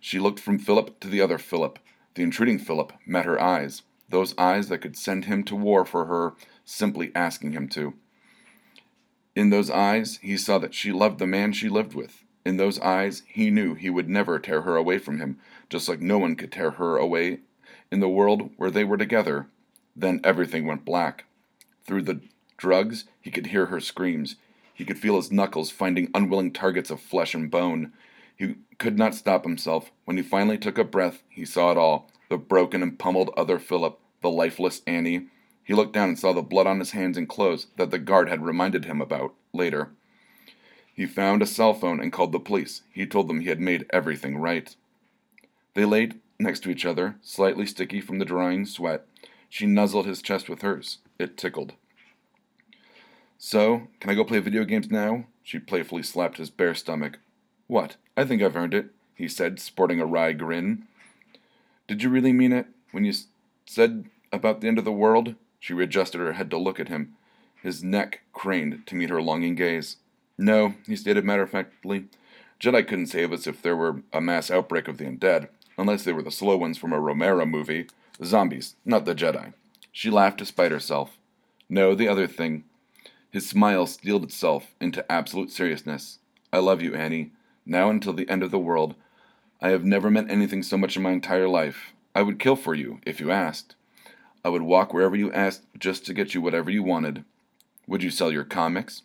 She 0.00 0.18
looked 0.18 0.40
from 0.40 0.58
Philip 0.58 0.98
to 0.98 1.06
the 1.06 1.20
other 1.20 1.38
Philip. 1.38 1.78
The 2.16 2.24
intruding 2.24 2.58
Philip 2.58 2.92
met 3.06 3.26
her 3.26 3.40
eyes, 3.40 3.82
those 4.08 4.36
eyes 4.36 4.68
that 4.68 4.78
could 4.78 4.96
send 4.96 5.26
him 5.26 5.44
to 5.44 5.54
war 5.54 5.84
for 5.84 6.06
her, 6.06 6.32
simply 6.64 7.12
asking 7.14 7.52
him 7.52 7.68
to. 7.68 7.94
In 9.34 9.50
those 9.50 9.70
eyes, 9.70 10.18
he 10.22 10.36
saw 10.36 10.58
that 10.58 10.74
she 10.74 10.92
loved 10.92 11.18
the 11.18 11.26
man 11.26 11.52
she 11.52 11.68
lived 11.68 11.94
with. 11.94 12.24
In 12.44 12.56
those 12.56 12.80
eyes, 12.80 13.22
he 13.26 13.50
knew 13.50 13.74
he 13.74 13.88
would 13.88 14.08
never 14.08 14.38
tear 14.38 14.62
her 14.62 14.76
away 14.76 14.98
from 14.98 15.18
him, 15.18 15.38
just 15.70 15.88
like 15.88 16.00
no 16.00 16.18
one 16.18 16.34
could 16.36 16.52
tear 16.52 16.72
her 16.72 16.96
away 16.96 17.40
in 17.90 18.00
the 18.00 18.08
world 18.08 18.50
where 18.56 18.70
they 18.70 18.84
were 18.84 18.96
together. 18.96 19.46
Then 19.94 20.20
everything 20.24 20.66
went 20.66 20.84
black. 20.84 21.24
Through 21.84 22.02
the 22.02 22.20
drugs, 22.56 23.04
he 23.20 23.30
could 23.30 23.46
hear 23.46 23.66
her 23.66 23.80
screams. 23.80 24.36
He 24.74 24.84
could 24.84 24.98
feel 24.98 25.16
his 25.16 25.32
knuckles 25.32 25.70
finding 25.70 26.10
unwilling 26.14 26.52
targets 26.52 26.90
of 26.90 27.00
flesh 27.00 27.34
and 27.34 27.50
bone. 27.50 27.92
He 28.36 28.56
could 28.78 28.98
not 28.98 29.14
stop 29.14 29.44
himself. 29.44 29.92
When 30.04 30.16
he 30.16 30.22
finally 30.22 30.58
took 30.58 30.78
a 30.78 30.84
breath, 30.84 31.22
he 31.28 31.44
saw 31.44 31.70
it 31.70 31.78
all 31.78 32.10
the 32.28 32.38
broken 32.38 32.82
and 32.82 32.98
pummeled 32.98 33.30
other 33.36 33.58
Philip, 33.58 33.98
the 34.22 34.30
lifeless 34.30 34.80
Annie. 34.86 35.28
He 35.64 35.74
looked 35.74 35.92
down 35.92 36.08
and 36.08 36.18
saw 36.18 36.32
the 36.32 36.42
blood 36.42 36.66
on 36.66 36.78
his 36.78 36.90
hands 36.90 37.16
and 37.16 37.28
clothes 37.28 37.68
that 37.76 37.90
the 37.90 37.98
guard 37.98 38.28
had 38.28 38.44
reminded 38.44 38.84
him 38.84 39.00
about 39.00 39.34
later. 39.52 39.90
He 40.94 41.06
found 41.06 41.40
a 41.42 41.46
cell 41.46 41.72
phone 41.72 42.00
and 42.00 42.12
called 42.12 42.32
the 42.32 42.40
police. 42.40 42.82
He 42.92 43.06
told 43.06 43.28
them 43.28 43.40
he 43.40 43.48
had 43.48 43.60
made 43.60 43.86
everything 43.90 44.36
right. 44.36 44.74
They 45.74 45.84
laid 45.84 46.20
next 46.38 46.60
to 46.60 46.70
each 46.70 46.84
other, 46.84 47.16
slightly 47.22 47.66
sticky 47.66 48.00
from 48.00 48.18
the 48.18 48.24
drying 48.24 48.66
sweat. 48.66 49.06
She 49.48 49.66
nuzzled 49.66 50.06
his 50.06 50.20
chest 50.20 50.48
with 50.48 50.62
hers. 50.62 50.98
It 51.18 51.36
tickled. 51.36 51.74
So, 53.38 53.88
can 54.00 54.10
I 54.10 54.14
go 54.14 54.24
play 54.24 54.38
video 54.38 54.64
games 54.64 54.90
now? 54.90 55.26
She 55.42 55.58
playfully 55.58 56.02
slapped 56.02 56.38
his 56.38 56.50
bare 56.50 56.74
stomach. 56.74 57.18
What? 57.66 57.96
I 58.16 58.24
think 58.24 58.42
I've 58.42 58.56
earned 58.56 58.74
it, 58.74 58.90
he 59.14 59.28
said, 59.28 59.60
sporting 59.60 60.00
a 60.00 60.06
wry 60.06 60.32
grin. 60.32 60.86
Did 61.88 62.02
you 62.02 62.10
really 62.10 62.32
mean 62.32 62.52
it 62.52 62.66
when 62.92 63.04
you 63.04 63.12
said 63.66 64.06
about 64.32 64.60
the 64.60 64.68
end 64.68 64.78
of 64.78 64.84
the 64.84 64.92
world? 64.92 65.34
She 65.62 65.74
readjusted 65.74 66.20
her 66.20 66.32
head 66.32 66.50
to 66.50 66.58
look 66.58 66.80
at 66.80 66.88
him. 66.88 67.14
His 67.54 67.84
neck 67.84 68.22
craned 68.32 68.84
to 68.88 68.96
meet 68.96 69.10
her 69.10 69.22
longing 69.22 69.54
gaze. 69.54 69.98
No, 70.36 70.74
he 70.88 70.96
stated 70.96 71.24
matter 71.24 71.42
of 71.42 71.50
factly. 71.50 72.06
Jedi 72.58 72.84
couldn't 72.84 73.06
save 73.06 73.32
us 73.32 73.46
if 73.46 73.62
there 73.62 73.76
were 73.76 74.02
a 74.12 74.20
mass 74.20 74.50
outbreak 74.50 74.88
of 74.88 74.98
the 74.98 75.04
undead, 75.04 75.46
unless 75.78 76.02
they 76.02 76.12
were 76.12 76.24
the 76.24 76.32
slow 76.32 76.56
ones 76.56 76.78
from 76.78 76.92
a 76.92 76.98
Romero 76.98 77.46
movie. 77.46 77.86
The 78.18 78.26
zombies, 78.26 78.74
not 78.84 79.04
the 79.04 79.14
Jedi. 79.14 79.52
She 79.92 80.10
laughed 80.10 80.38
despite 80.38 80.72
herself. 80.72 81.16
No, 81.68 81.94
the 81.94 82.08
other 82.08 82.26
thing. 82.26 82.64
His 83.30 83.48
smile 83.48 83.86
steeled 83.86 84.24
itself 84.24 84.74
into 84.80 85.10
absolute 85.10 85.52
seriousness. 85.52 86.18
I 86.52 86.58
love 86.58 86.82
you, 86.82 86.96
Annie. 86.96 87.30
Now 87.64 87.88
until 87.88 88.14
the 88.14 88.28
end 88.28 88.42
of 88.42 88.50
the 88.50 88.58
world. 88.58 88.96
I 89.60 89.68
have 89.68 89.84
never 89.84 90.10
meant 90.10 90.28
anything 90.28 90.64
so 90.64 90.76
much 90.76 90.96
in 90.96 91.04
my 91.04 91.12
entire 91.12 91.46
life. 91.46 91.92
I 92.16 92.22
would 92.22 92.40
kill 92.40 92.56
for 92.56 92.74
you, 92.74 92.98
if 93.06 93.20
you 93.20 93.30
asked. 93.30 93.76
I 94.44 94.48
would 94.48 94.62
walk 94.62 94.92
wherever 94.92 95.16
you 95.16 95.32
asked 95.32 95.62
just 95.78 96.04
to 96.06 96.14
get 96.14 96.34
you 96.34 96.40
whatever 96.40 96.70
you 96.70 96.82
wanted. 96.82 97.24
Would 97.86 98.02
you 98.02 98.10
sell 98.10 98.32
your 98.32 98.44
comics? 98.44 99.02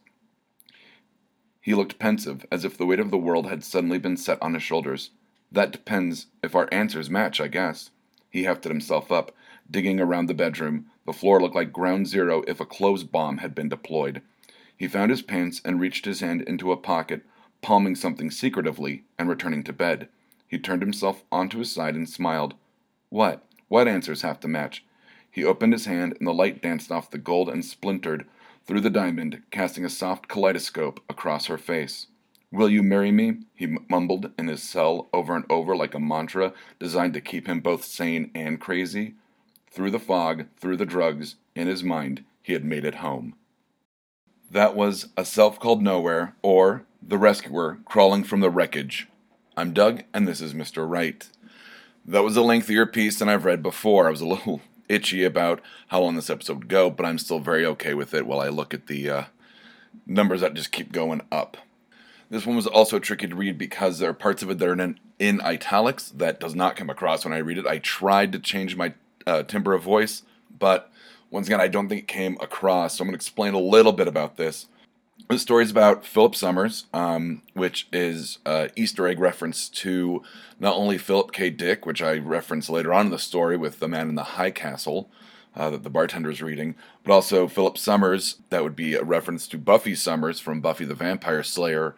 He 1.61 1.73
looked 1.73 1.99
pensive, 1.99 2.45
as 2.51 2.63
if 2.63 2.77
the 2.77 2.85
weight 2.85 2.99
of 2.99 3.11
the 3.11 3.17
world 3.17 3.47
had 3.47 3.63
suddenly 3.63 3.99
been 3.99 4.17
set 4.17 4.41
on 4.41 4.53
his 4.53 4.63
shoulders. 4.63 5.11
That 5.51 5.71
depends 5.71 6.27
if 6.41 6.55
our 6.55 6.69
answers 6.71 7.09
match, 7.09 7.39
I 7.39 7.47
guess. 7.47 7.91
He 8.29 8.43
hefted 8.43 8.71
himself 8.71 9.11
up, 9.11 9.35
digging 9.69 9.99
around 9.99 10.27
the 10.27 10.33
bedroom, 10.33 10.87
the 11.07 11.13
floor 11.13 11.41
looked 11.41 11.55
like 11.55 11.71
ground 11.71 12.07
zero 12.07 12.43
if 12.47 12.59
a 12.59 12.65
clothes 12.65 13.05
bomb 13.05 13.37
had 13.37 13.55
been 13.55 13.69
deployed. 13.69 14.21
He 14.75 14.89
found 14.89 15.09
his 15.09 15.21
pants 15.21 15.61
and 15.63 15.79
reached 15.79 16.03
his 16.03 16.19
hand 16.19 16.41
into 16.41 16.71
a 16.71 16.77
pocket, 16.77 17.25
palming 17.61 17.95
something 17.95 18.29
secretively 18.29 19.05
and 19.17 19.29
returning 19.29 19.63
to 19.63 19.73
bed. 19.73 20.09
He 20.47 20.59
turned 20.59 20.81
himself 20.81 21.23
onto 21.31 21.59
his 21.59 21.71
side 21.71 21.95
and 21.95 22.09
smiled. 22.09 22.55
What? 23.09 23.45
What 23.69 23.87
answers 23.87 24.21
have 24.21 24.39
to 24.41 24.49
match? 24.49 24.83
He 25.37 25.45
opened 25.45 25.73
his 25.73 25.85
hand 25.85 26.15
and 26.17 26.27
the 26.27 26.33
light 26.33 26.63
danced 26.63 26.91
off 26.91 27.11
the 27.11 27.19
gold 27.19 27.47
and 27.47 27.63
splintered 27.63 28.25
through 28.65 28.81
the 28.81 28.89
diamond, 28.89 29.43
casting 29.51 29.85
a 29.85 29.89
soft 29.89 30.27
kaleidoscope 30.27 30.99
across 31.07 31.45
her 31.45 31.59
face. 31.59 32.07
Will 32.51 32.71
you 32.71 32.81
marry 32.81 33.11
me? 33.11 33.41
he 33.53 33.77
mumbled 33.87 34.31
in 34.39 34.47
his 34.47 34.63
cell 34.63 35.07
over 35.13 35.35
and 35.35 35.45
over 35.47 35.75
like 35.75 35.93
a 35.93 35.99
mantra 35.99 36.53
designed 36.79 37.13
to 37.13 37.21
keep 37.21 37.45
him 37.45 37.59
both 37.59 37.85
sane 37.85 38.31
and 38.33 38.59
crazy. 38.59 39.13
Through 39.69 39.91
the 39.91 39.99
fog, 39.99 40.45
through 40.57 40.77
the 40.77 40.87
drugs, 40.87 41.35
in 41.53 41.67
his 41.67 41.83
mind, 41.83 42.23
he 42.41 42.53
had 42.53 42.65
made 42.65 42.83
it 42.83 42.95
home. 42.95 43.35
That 44.49 44.75
was 44.75 45.09
A 45.15 45.23
Self 45.23 45.59
Called 45.59 45.83
Nowhere, 45.83 46.35
or 46.41 46.87
The 46.99 47.19
Rescuer 47.19 47.77
Crawling 47.85 48.23
from 48.23 48.39
the 48.39 48.49
Wreckage. 48.49 49.07
I'm 49.55 49.71
Doug, 49.71 50.01
and 50.15 50.27
this 50.27 50.41
is 50.41 50.55
Mr. 50.55 50.89
Wright. 50.89 51.29
That 52.03 52.23
was 52.23 52.35
a 52.37 52.41
lengthier 52.41 52.87
piece 52.87 53.19
than 53.19 53.29
I've 53.29 53.45
read 53.45 53.61
before. 53.61 54.07
I 54.07 54.11
was 54.11 54.21
a 54.21 54.25
little 54.25 54.61
itchy 54.89 55.23
about 55.23 55.61
how 55.87 56.01
long 56.01 56.15
this 56.15 56.29
episode 56.29 56.59
would 56.59 56.67
go, 56.67 56.89
but 56.89 57.05
I'm 57.05 57.17
still 57.17 57.39
very 57.39 57.65
okay 57.65 57.93
with 57.93 58.13
it 58.13 58.25
while 58.25 58.39
I 58.39 58.49
look 58.49 58.73
at 58.73 58.87
the 58.87 59.09
uh, 59.09 59.23
numbers 60.05 60.41
that 60.41 60.53
just 60.53 60.71
keep 60.71 60.91
going 60.91 61.21
up. 61.31 61.57
This 62.29 62.45
one 62.45 62.55
was 62.55 62.67
also 62.67 62.99
tricky 62.99 63.27
to 63.27 63.35
read 63.35 63.57
because 63.57 63.99
there 63.99 64.09
are 64.09 64.13
parts 64.13 64.43
of 64.43 64.49
it 64.49 64.57
that 64.59 64.67
are 64.67 64.73
in, 64.73 64.99
in 65.17 65.41
italics 65.41 66.09
that 66.09 66.39
does 66.39 66.55
not 66.55 66.75
come 66.75 66.89
across 66.89 67.23
when 67.23 67.33
I 67.33 67.37
read 67.37 67.57
it. 67.57 67.65
I 67.65 67.79
tried 67.79 68.31
to 68.33 68.39
change 68.39 68.75
my 68.75 68.93
uh, 69.25 69.43
timbre 69.43 69.73
of 69.73 69.83
voice, 69.83 70.23
but 70.57 70.91
once 71.29 71.47
again, 71.47 71.61
I 71.61 71.67
don't 71.67 71.87
think 71.87 72.01
it 72.01 72.07
came 72.07 72.37
across. 72.41 72.97
So 72.97 73.01
I'm 73.01 73.07
going 73.07 73.13
to 73.13 73.17
explain 73.17 73.53
a 73.53 73.59
little 73.59 73.93
bit 73.93 74.07
about 74.07 74.37
this. 74.37 74.67
The 75.29 75.39
story 75.39 75.63
is 75.63 75.71
about 75.71 76.05
Philip 76.05 76.35
Summers, 76.35 76.85
um, 76.93 77.41
which 77.53 77.87
is 77.91 78.39
an 78.45 78.69
Easter 78.75 79.07
egg 79.07 79.19
reference 79.19 79.67
to 79.69 80.23
not 80.59 80.75
only 80.75 80.97
Philip 80.97 81.33
K. 81.33 81.49
Dick, 81.49 81.85
which 81.85 82.01
I 82.01 82.17
reference 82.17 82.69
later 82.69 82.93
on 82.93 83.07
in 83.07 83.11
the 83.11 83.19
story 83.19 83.57
with 83.57 83.79
the 83.79 83.89
man 83.89 84.07
in 84.07 84.15
the 84.15 84.23
high 84.23 84.51
castle, 84.51 85.09
uh, 85.55 85.69
that 85.71 85.83
the 85.83 85.89
bartender 85.89 86.29
is 86.29 86.41
reading, 86.41 86.75
but 87.03 87.11
also 87.11 87.47
Philip 87.47 87.77
Summers. 87.77 88.37
That 88.51 88.63
would 88.63 88.75
be 88.75 88.93
a 88.93 89.03
reference 89.03 89.47
to 89.49 89.57
Buffy 89.57 89.95
Summers 89.95 90.39
from 90.39 90.61
Buffy 90.61 90.85
the 90.85 90.95
Vampire 90.95 91.43
Slayer 91.43 91.95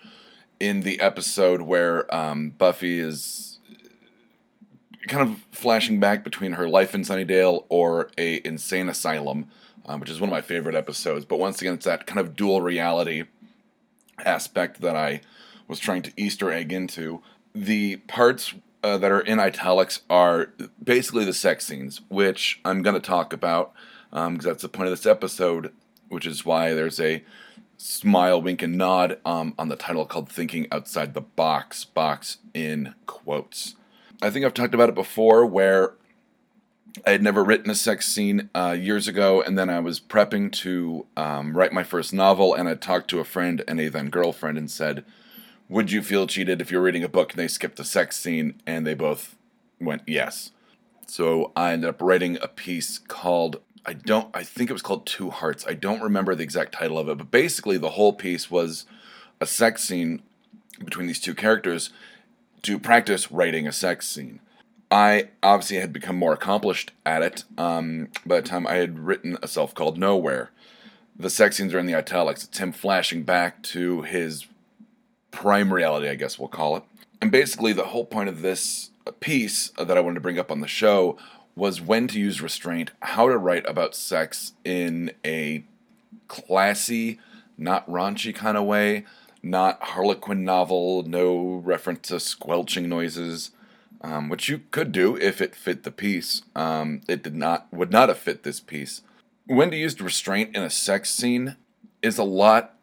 in 0.60 0.82
the 0.82 1.00
episode 1.00 1.62
where 1.62 2.14
um, 2.14 2.52
Buffy 2.52 3.00
is 3.00 3.60
kind 5.08 5.28
of 5.28 5.46
flashing 5.52 6.00
back 6.00 6.24
between 6.24 6.54
her 6.54 6.70
life 6.70 6.96
in 6.96 7.02
Sunnydale 7.02 7.66
or 7.70 8.10
a 8.18 8.42
insane 8.46 8.90
asylum, 8.90 9.50
um, 9.86 10.00
which 10.00 10.10
is 10.10 10.20
one 10.20 10.30
of 10.30 10.34
my 10.34 10.42
favorite 10.42 10.76
episodes. 10.76 11.26
But 11.26 11.40
once 11.40 11.62
again, 11.62 11.76
it's 11.76 11.86
that 11.86 12.06
kind 12.08 12.20
of 12.20 12.36
dual 12.36 12.62
reality 12.62 13.24
aspect 14.26 14.82
that 14.82 14.96
I 14.96 15.22
was 15.68 15.80
trying 15.80 16.02
to 16.04 16.14
Easter 16.18 16.52
egg 16.52 16.72
into. 16.72 17.22
The 17.54 17.98
parts 17.98 18.54
uh, 18.84 18.98
that 18.98 19.12
are 19.12 19.22
in 19.22 19.40
italics 19.40 20.02
are 20.10 20.54
basically 20.84 21.26
the 21.26 21.34
sex 21.34 21.66
scenes, 21.66 22.02
which 22.10 22.60
I'm 22.64 22.82
going 22.82 22.96
to 22.96 23.02
talk 23.02 23.34
about 23.34 23.74
because 24.10 24.28
um, 24.28 24.38
that's 24.38 24.62
the 24.62 24.70
point 24.70 24.90
of 24.90 24.92
this 24.92 25.06
episode, 25.06 25.72
which 26.08 26.26
is 26.26 26.46
why 26.46 26.74
there's 26.74 27.00
a 27.00 27.24
smile, 27.78 28.42
wink, 28.42 28.62
and 28.62 28.78
nod 28.78 29.20
um, 29.26 29.54
on 29.58 29.70
the 29.70 29.76
title 29.76 30.06
called 30.06 30.30
Thinking 30.30 30.68
Outside 30.72 31.14
the 31.14 31.22
Box, 31.22 31.86
box 31.86 32.38
in 32.54 32.96
quotes. 33.06 33.76
I 34.22 34.30
think 34.30 34.46
I've 34.46 34.54
talked 34.54 34.74
about 34.74 34.90
it 34.90 34.96
before 34.96 35.46
where 35.46 35.94
I 37.06 37.12
had 37.12 37.24
never 37.24 37.44
written 37.44 37.70
a 37.70 37.76
sex 37.76 38.08
scene 38.08 38.50
uh, 38.56 38.76
years 38.80 39.08
ago, 39.08 39.42
and 39.42 39.58
then 39.58 39.70
I 39.70 39.80
was 39.80 40.00
prepping 40.00 40.52
to 40.54 41.06
um, 41.16 41.56
write 41.56 41.72
my 41.72 41.84
first 41.84 42.14
novel, 42.14 42.54
and 42.54 42.68
I 42.68 42.76
talked 42.76 43.10
to 43.10 43.20
a 43.20 43.26
friend 43.26 43.64
and 43.68 43.80
a 43.80 43.90
then 43.90 44.10
girlfriend 44.10 44.58
and 44.58 44.70
said, 44.70 45.06
would 45.70 45.92
you 45.92 46.02
feel 46.02 46.26
cheated 46.26 46.62
if 46.62 46.72
you're 46.72 46.82
reading 46.82 47.04
a 47.04 47.10
book 47.10 47.32
and 47.32 47.40
they 47.40 47.48
skipped 47.48 47.80
a 47.80 47.86
sex 47.86 48.18
scene? 48.18 48.60
And 48.66 48.86
they 48.86 48.96
both 48.96 49.36
went 49.80 50.02
yes. 50.08 50.52
So 51.06 51.52
I 51.56 51.74
ended 51.74 51.90
up 51.90 52.02
writing 52.02 52.38
a 52.42 52.48
piece 52.48 52.98
called 52.98 53.62
I 53.86 53.94
don't 53.94 54.30
I 54.36 54.44
think 54.44 54.70
it 54.70 54.74
was 54.74 54.82
called 54.82 55.06
Two 55.06 55.30
Hearts. 55.30 55.66
I 55.68 55.74
don't 55.74 56.02
remember 56.02 56.36
the 56.36 56.44
exact 56.44 56.74
title 56.74 56.98
of 56.98 57.08
it, 57.08 57.18
but 57.18 57.32
basically 57.32 57.78
the 57.78 57.92
whole 57.92 58.14
piece 58.14 58.52
was 58.52 58.86
a 59.40 59.46
sex 59.46 59.84
scene 59.84 60.22
between 60.84 61.08
these 61.08 61.20
two 61.20 61.36
characters 61.36 61.92
to 62.64 62.78
practice 62.78 63.32
writing 63.32 63.68
a 63.68 63.72
sex 63.72 64.08
scene. 64.08 64.40
I 64.92 65.30
obviously 65.44 65.78
had 65.78 65.94
become 65.94 66.16
more 66.16 66.34
accomplished 66.34 66.92
at 67.06 67.22
it 67.22 67.44
um, 67.58 68.10
by 68.26 68.38
the 68.42 68.48
time 68.48 68.66
I 68.66 68.76
had 68.76 69.00
written 69.00 69.38
a 69.42 69.48
self 69.48 69.76
called 69.76 69.98
Nowhere. 69.98 70.52
The 71.18 71.30
sex 71.30 71.58
scenes 71.58 71.74
are 71.74 71.80
in 71.80 71.86
the 71.86 71.96
italics. 71.96 72.46
It's 72.46 72.58
him 72.58 72.72
flashing 72.72 73.24
back 73.24 73.62
to 73.64 74.02
his 74.04 74.48
prime 75.32 75.74
reality, 75.74 76.10
I 76.10 76.16
guess 76.16 76.40
we'll 76.40 76.48
call 76.48 76.78
it. 76.78 76.84
And 77.22 77.32
basically, 77.32 77.74
the 77.74 77.86
whole 77.86 78.06
point 78.06 78.30
of 78.30 78.42
this 78.42 78.92
piece 79.20 79.70
that 79.78 79.98
I 79.98 80.02
wanted 80.02 80.16
to 80.16 80.22
bring 80.22 80.40
up 80.40 80.52
on 80.52 80.62
the 80.62 80.68
show 80.68 81.18
was 81.56 81.82
when 81.82 82.08
to 82.08 82.20
use 82.20 82.42
restraint, 82.42 82.92
how 83.02 83.28
to 83.28 83.38
write 83.38 83.70
about 83.70 83.96
sex 83.96 84.54
in 84.64 85.12
a 85.26 85.64
classy, 86.28 87.20
not 87.58 87.90
raunchy 87.90 88.34
kind 88.34 88.58
of 88.58 88.64
way, 88.64 89.06
not 89.44 89.82
Harlequin 89.82 90.46
novel, 90.46 91.04
no 91.04 91.62
reference 91.64 92.08
to 92.08 92.20
squelching 92.20 92.88
noises, 92.88 93.52
um, 94.02 94.30
which 94.30 94.50
you 94.50 94.62
could 94.72 94.92
do 94.92 95.16
if 95.18 95.42
it 95.42 95.56
fit 95.56 95.84
the 95.84 95.92
piece. 95.92 96.44
Um, 96.56 97.02
it 97.08 97.24
did 97.24 97.36
not, 97.36 97.68
would 97.72 97.92
not 97.92 98.10
have 98.10 98.20
fit 98.20 98.44
this 98.44 98.60
piece. 98.60 99.02
When 99.46 99.72
to 99.72 99.78
use 99.78 100.00
restraint 100.00 100.56
in 100.56 100.64
a 100.64 100.70
sex 100.70 101.10
scene 101.10 101.56
is 102.02 102.18
a 102.18 102.24
lot 102.24 102.76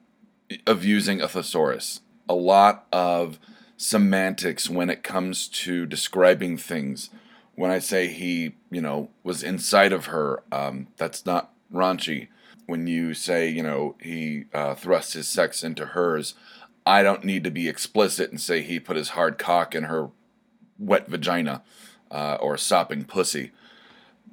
of 0.67 0.85
using 0.85 1.21
a 1.21 1.29
thesaurus 1.29 2.01
a 2.29 2.35
lot 2.35 2.87
of 2.93 3.39
semantics 3.77 4.71
when 4.71 4.91
it 4.91 5.03
comes 5.03 5.49
to 5.49 5.87
describing 5.87 6.57
things. 6.57 7.11
When 7.55 7.71
I 7.71 7.79
say 7.79 8.09
he, 8.09 8.55
you 8.71 8.81
know, 8.81 9.11
was 9.23 9.43
inside 9.43 9.93
of 9.93 10.07
her, 10.07 10.43
um, 10.53 10.89
that's 10.97 11.25
not 11.25 11.53
raunchy. 11.73 12.29
When 12.67 12.87
you 12.87 13.15
say, 13.15 13.49
you 13.49 13.63
know, 13.63 13.97
he 14.01 14.45
uh, 14.53 14.75
thrust 14.75 15.15
his 15.15 15.29
sex 15.29 15.63
into 15.63 15.87
hers, 15.87 16.35
I 16.85 17.03
don't 17.03 17.25
need 17.25 17.45
to 17.45 17.51
be 17.51 17.69
explicit 17.69 18.31
and 18.31 18.41
say 18.41 18.63
he 18.63 18.79
put 18.81 18.97
his 18.97 19.11
hard 19.11 19.39
cock 19.39 19.75
in 19.75 19.85
her 19.85 20.11
wet 20.79 21.09
vagina 21.09 21.63
uh, 22.11 22.37
or 22.41 22.57
sopping 22.57 23.05
pussy. 23.05 23.53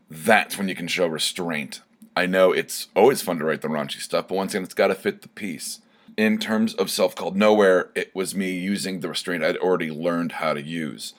That's 0.09 0.57
when 0.57 0.69
you 0.69 0.75
can 0.75 0.87
show 0.87 1.07
restraint. 1.07 1.81
I 2.15 2.25
know 2.25 2.51
it's 2.51 2.87
always 2.95 3.21
fun 3.21 3.39
to 3.39 3.45
write 3.45 3.61
the 3.61 3.67
raunchy 3.67 3.99
stuff, 3.99 4.27
but 4.27 4.35
once 4.35 4.53
again, 4.53 4.63
it's 4.63 4.73
got 4.73 4.87
to 4.87 4.95
fit 4.95 5.21
the 5.21 5.29
piece 5.29 5.79
in 6.17 6.37
terms 6.37 6.73
of 6.75 6.89
self 6.89 7.15
called 7.15 7.35
nowhere, 7.35 7.89
it 7.95 8.13
was 8.13 8.35
me 8.35 8.51
using 8.51 8.99
the 8.99 9.09
restraint 9.09 9.43
I'd 9.43 9.57
already 9.57 9.91
learned 9.91 10.33
how 10.33 10.53
to 10.53 10.61
use. 10.61 11.13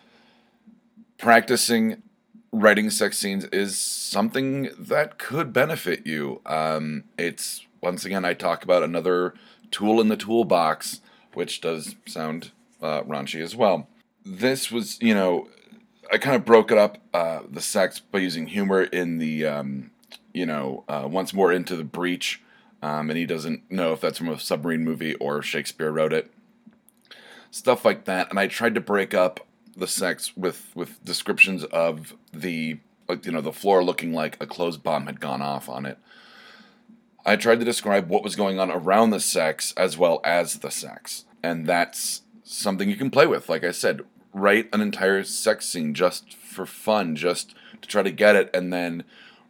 Practicing 1.18 2.02
writing 2.52 2.90
sex 2.90 3.18
scenes 3.18 3.44
is 3.46 3.78
something 3.78 4.70
that 4.78 5.18
could 5.18 5.52
benefit 5.52 6.06
you. 6.06 6.40
Um, 6.46 7.04
it's 7.18 7.66
once 7.80 8.04
again 8.04 8.24
I 8.24 8.34
talk 8.34 8.62
about 8.62 8.82
another 8.82 9.34
tool 9.70 10.00
in 10.00 10.08
the 10.08 10.16
toolbox, 10.16 11.00
which 11.32 11.60
does 11.60 11.96
sound 12.06 12.52
uh, 12.80 13.02
raunchy 13.02 13.40
as 13.42 13.56
well. 13.56 13.88
This 14.24 14.70
was, 14.70 15.00
you 15.00 15.14
know, 15.14 15.48
I 16.12 16.18
kind 16.18 16.36
of 16.36 16.44
broke 16.44 16.70
it 16.70 16.78
up 16.78 16.98
uh, 17.12 17.40
the 17.48 17.60
sex 17.60 17.98
by 18.00 18.20
using 18.20 18.46
humor 18.46 18.82
in 18.82 19.18
the, 19.18 19.46
um, 19.46 19.90
you 20.32 20.46
know, 20.46 20.84
uh, 20.88 21.06
once 21.10 21.34
more 21.34 21.52
into 21.52 21.76
the 21.76 21.84
breach 21.84 22.42
um, 22.84 23.08
and 23.08 23.18
he 23.18 23.24
doesn't 23.24 23.70
know 23.72 23.94
if 23.94 24.02
that's 24.02 24.18
from 24.18 24.28
a 24.28 24.38
submarine 24.38 24.84
movie 24.84 25.14
or 25.14 25.40
Shakespeare 25.40 25.90
wrote 25.90 26.12
it. 26.12 26.30
Stuff 27.50 27.82
like 27.82 28.04
that, 28.04 28.28
and 28.28 28.38
I 28.38 28.46
tried 28.46 28.74
to 28.74 28.80
break 28.80 29.14
up 29.14 29.46
the 29.74 29.86
sex 29.86 30.36
with 30.36 30.70
with 30.74 31.02
descriptions 31.02 31.64
of 31.64 32.14
the 32.30 32.78
you 33.22 33.32
know 33.32 33.40
the 33.40 33.54
floor 33.54 33.82
looking 33.82 34.12
like 34.12 34.36
a 34.38 34.46
clothes 34.46 34.76
bomb 34.76 35.06
had 35.06 35.18
gone 35.18 35.40
off 35.40 35.66
on 35.66 35.86
it. 35.86 35.96
I 37.24 37.36
tried 37.36 37.60
to 37.60 37.64
describe 37.64 38.10
what 38.10 38.22
was 38.22 38.36
going 38.36 38.60
on 38.60 38.70
around 38.70 39.10
the 39.10 39.20
sex 39.20 39.72
as 39.78 39.96
well 39.96 40.20
as 40.22 40.58
the 40.58 40.70
sex, 40.70 41.24
and 41.42 41.66
that's 41.66 42.20
something 42.42 42.90
you 42.90 42.96
can 42.96 43.10
play 43.10 43.26
with. 43.26 43.48
Like 43.48 43.64
I 43.64 43.70
said, 43.70 44.02
write 44.34 44.68
an 44.72 44.80
entire 44.80 45.22
sex 45.22 45.66
scene 45.66 45.94
just 45.94 46.34
for 46.34 46.66
fun, 46.66 47.16
just 47.16 47.54
to 47.80 47.88
try 47.88 48.02
to 48.02 48.10
get 48.10 48.36
it, 48.36 48.50
and 48.52 48.72
then 48.72 49.04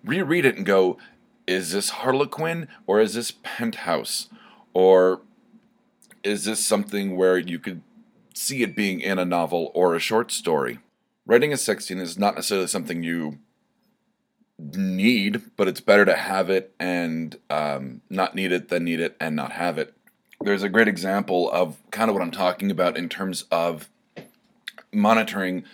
reread 0.04 0.44
it 0.44 0.56
and 0.56 0.66
go, 0.66 0.98
is 1.46 1.72
this 1.72 1.90
Harlequin 1.90 2.68
or 2.86 3.00
is 3.00 3.14
this 3.14 3.32
Penthouse? 3.42 4.28
Or 4.72 5.22
is 6.22 6.44
this 6.44 6.64
something 6.64 7.16
where 7.16 7.38
you 7.38 7.58
could 7.58 7.82
see 8.34 8.62
it 8.62 8.76
being 8.76 9.00
in 9.00 9.18
a 9.18 9.24
novel 9.24 9.72
or 9.74 9.94
a 9.94 10.00
short 10.00 10.30
story? 10.30 10.78
Writing 11.26 11.52
a 11.52 11.56
sex 11.56 11.86
scene 11.86 11.98
is 11.98 12.18
not 12.18 12.34
necessarily 12.34 12.66
something 12.66 13.02
you 13.02 13.38
need, 14.58 15.42
but 15.56 15.68
it's 15.68 15.80
better 15.80 16.04
to 16.04 16.14
have 16.14 16.50
it 16.50 16.74
and 16.78 17.38
um, 17.48 18.02
not 18.10 18.34
need 18.34 18.52
it 18.52 18.68
than 18.68 18.84
need 18.84 19.00
it 19.00 19.16
and 19.18 19.34
not 19.34 19.52
have 19.52 19.78
it. 19.78 19.94
There's 20.40 20.62
a 20.62 20.68
great 20.68 20.88
example 20.88 21.50
of 21.50 21.78
kind 21.90 22.10
of 22.10 22.14
what 22.14 22.22
I'm 22.22 22.30
talking 22.30 22.70
about 22.70 22.98
in 22.98 23.08
terms 23.08 23.44
of 23.50 23.88
monitoring 24.94 25.64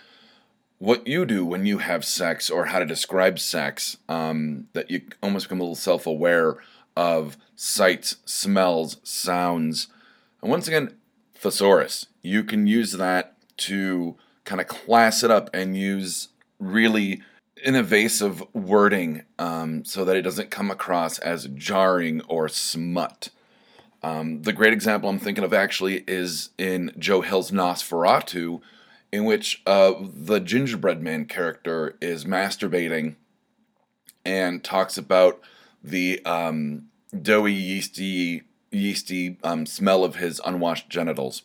what 0.77 1.05
you 1.05 1.25
do 1.25 1.45
when 1.45 1.65
you 1.65 1.77
have 1.77 2.03
sex 2.03 2.49
or 2.49 2.65
how 2.65 2.79
to 2.79 2.85
describe 2.85 3.37
sex, 3.37 3.97
um, 4.09 4.67
that 4.73 4.89
you 4.89 5.01
almost 5.21 5.45
become 5.45 5.59
a 5.59 5.63
little 5.63 5.75
self 5.75 6.07
aware 6.07 6.57
of 6.95 7.37
sights, 7.55 8.17
smells, 8.25 8.97
sounds. 9.03 9.87
And 10.41 10.49
once 10.49 10.67
again, 10.67 10.95
thesaurus. 11.35 12.07
You 12.21 12.43
can 12.43 12.67
use 12.67 12.93
that 12.93 13.35
to 13.57 14.15
kind 14.43 14.59
of 14.59 14.67
class 14.67 15.23
it 15.23 15.31
up 15.31 15.49
and 15.53 15.77
use 15.77 16.29
really 16.59 17.21
innovative 17.63 18.43
wording 18.53 19.23
um, 19.37 19.85
so 19.85 20.03
that 20.05 20.15
it 20.15 20.23
doesn't 20.23 20.49
come 20.49 20.71
across 20.71 21.19
as 21.19 21.47
jarring 21.47 22.21
or 22.21 22.49
smut. 22.49 23.29
Um, 24.03 24.41
the 24.41 24.53
great 24.53 24.73
example 24.73 25.09
I'm 25.09 25.19
thinking 25.19 25.43
of 25.43 25.53
actually 25.53 26.03
is 26.07 26.49
in 26.57 26.91
Joe 26.97 27.21
Hill's 27.21 27.51
Nosferatu, 27.51 28.61
in 29.11 29.25
which 29.25 29.61
uh, 29.65 29.93
the 30.01 30.39
gingerbread 30.39 31.01
man 31.01 31.25
character 31.25 31.97
is 32.01 32.25
masturbating 32.25 33.15
and 34.23 34.63
talks 34.63 34.97
about 34.97 35.39
the 35.83 36.23
um, 36.25 36.87
doughy, 37.19 37.53
yeasty, 37.53 38.43
yeasty 38.71 39.37
um, 39.43 39.65
smell 39.65 40.03
of 40.03 40.15
his 40.15 40.39
unwashed 40.45 40.89
genitals. 40.89 41.41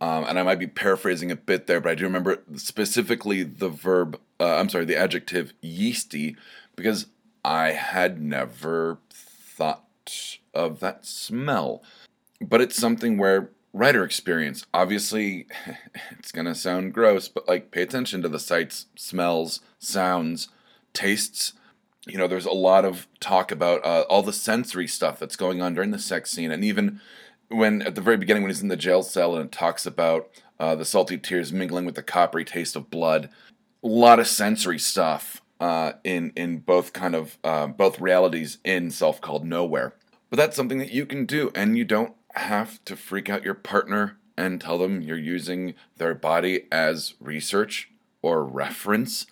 Um, 0.00 0.24
and 0.24 0.38
I 0.38 0.42
might 0.42 0.58
be 0.58 0.66
paraphrasing 0.66 1.30
a 1.30 1.36
bit 1.36 1.66
there, 1.66 1.80
but 1.80 1.90
I 1.90 1.94
do 1.94 2.04
remember 2.04 2.42
specifically 2.54 3.42
the 3.42 3.68
verb, 3.68 4.20
uh, 4.38 4.56
I'm 4.56 4.68
sorry, 4.68 4.84
the 4.84 4.96
adjective 4.96 5.52
yeasty, 5.60 6.36
because 6.76 7.06
I 7.44 7.72
had 7.72 8.20
never 8.20 8.98
thought 9.10 9.84
of 10.52 10.80
that 10.80 11.06
smell. 11.06 11.82
But 12.40 12.60
it's 12.60 12.76
something 12.76 13.16
where 13.16 13.50
writer 13.76 14.04
experience. 14.04 14.64
Obviously, 14.72 15.46
it's 16.18 16.32
going 16.32 16.46
to 16.46 16.54
sound 16.54 16.94
gross, 16.94 17.28
but 17.28 17.46
like 17.46 17.70
pay 17.70 17.82
attention 17.82 18.22
to 18.22 18.28
the 18.28 18.40
sights, 18.40 18.86
smells, 18.96 19.60
sounds, 19.78 20.48
tastes. 20.92 21.52
You 22.06 22.16
know, 22.16 22.26
there's 22.26 22.46
a 22.46 22.52
lot 22.52 22.84
of 22.84 23.06
talk 23.20 23.52
about 23.52 23.84
uh, 23.84 24.04
all 24.08 24.22
the 24.22 24.32
sensory 24.32 24.86
stuff 24.86 25.18
that's 25.18 25.36
going 25.36 25.60
on 25.60 25.74
during 25.74 25.90
the 25.90 25.98
sex 25.98 26.30
scene. 26.30 26.50
And 26.50 26.64
even 26.64 27.00
when, 27.48 27.82
at 27.82 27.94
the 27.94 28.00
very 28.00 28.16
beginning, 28.16 28.42
when 28.42 28.50
he's 28.50 28.62
in 28.62 28.68
the 28.68 28.76
jail 28.76 29.02
cell 29.02 29.36
and 29.36 29.46
it 29.46 29.52
talks 29.52 29.84
about 29.86 30.30
uh, 30.58 30.74
the 30.74 30.84
salty 30.84 31.18
tears 31.18 31.52
mingling 31.52 31.84
with 31.84 31.96
the 31.96 32.02
coppery 32.02 32.44
taste 32.44 32.76
of 32.76 32.90
blood, 32.90 33.28
a 33.84 33.88
lot 33.88 34.18
of 34.18 34.26
sensory 34.26 34.78
stuff 34.78 35.42
uh, 35.60 35.92
in 36.02 36.32
in 36.34 36.58
both 36.58 36.92
kind 36.92 37.14
of 37.14 37.38
uh, 37.44 37.66
both 37.66 38.00
realities 38.00 38.58
in 38.64 38.90
self 38.90 39.20
called 39.20 39.44
nowhere. 39.44 39.94
But 40.30 40.38
that's 40.38 40.56
something 40.56 40.78
that 40.78 40.92
you 40.92 41.06
can 41.06 41.24
do, 41.26 41.52
and 41.54 41.76
you 41.76 41.84
don't 41.84 42.15
have 42.36 42.84
to 42.84 42.96
freak 42.96 43.28
out 43.28 43.44
your 43.44 43.54
partner 43.54 44.18
and 44.36 44.60
tell 44.60 44.78
them 44.78 45.00
you're 45.00 45.16
using 45.16 45.74
their 45.96 46.14
body 46.14 46.66
as 46.70 47.14
research 47.20 47.90
or 48.22 48.44
reference. 48.44 49.26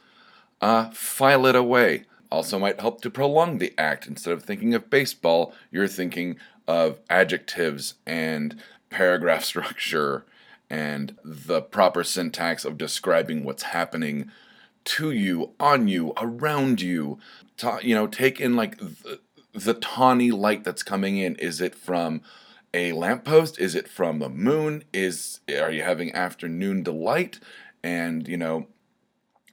Uh, 0.60 0.90
file 0.90 1.46
it 1.46 1.54
away. 1.54 2.04
Also, 2.30 2.58
might 2.58 2.80
help 2.80 3.00
to 3.02 3.10
prolong 3.10 3.58
the 3.58 3.74
act. 3.78 4.06
Instead 4.06 4.32
of 4.32 4.42
thinking 4.42 4.74
of 4.74 4.90
baseball, 4.90 5.54
you're 5.70 5.86
thinking 5.86 6.36
of 6.66 6.98
adjectives 7.10 7.94
and 8.06 8.60
paragraph 8.90 9.44
structure 9.44 10.24
and 10.70 11.16
the 11.22 11.60
proper 11.60 12.02
syntax 12.02 12.64
of 12.64 12.78
describing 12.78 13.44
what's 13.44 13.64
happening 13.64 14.30
to 14.84 15.10
you, 15.10 15.50
on 15.60 15.88
you, 15.88 16.12
around 16.16 16.80
you. 16.80 17.18
Ta- 17.56 17.78
you 17.82 17.94
know, 17.94 18.06
take 18.06 18.40
in 18.40 18.56
like 18.56 18.78
the, 18.78 19.20
the 19.52 19.74
tawny 19.74 20.30
light 20.30 20.64
that's 20.64 20.82
coming 20.82 21.18
in. 21.18 21.36
Is 21.36 21.60
it 21.60 21.74
from 21.74 22.22
a 22.74 22.92
lamppost? 22.92 23.58
Is 23.58 23.74
it 23.74 23.88
from 23.88 24.18
the 24.18 24.28
moon? 24.28 24.84
Is 24.92 25.40
are 25.48 25.70
you 25.70 25.82
having 25.82 26.12
afternoon 26.12 26.82
delight? 26.82 27.38
And 27.82 28.28
you 28.28 28.36
know, 28.36 28.66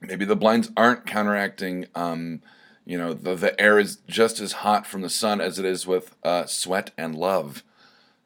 maybe 0.00 0.24
the 0.24 0.36
blinds 0.36 0.70
aren't 0.76 1.06
counteracting. 1.06 1.86
Um, 1.94 2.42
you 2.84 2.98
know, 2.98 3.14
the 3.14 3.34
the 3.36 3.58
air 3.58 3.78
is 3.78 3.96
just 4.08 4.40
as 4.40 4.52
hot 4.52 4.86
from 4.86 5.00
the 5.00 5.08
sun 5.08 5.40
as 5.40 5.58
it 5.58 5.64
is 5.64 5.86
with 5.86 6.16
uh, 6.24 6.46
sweat 6.46 6.90
and 6.98 7.14
love. 7.14 7.62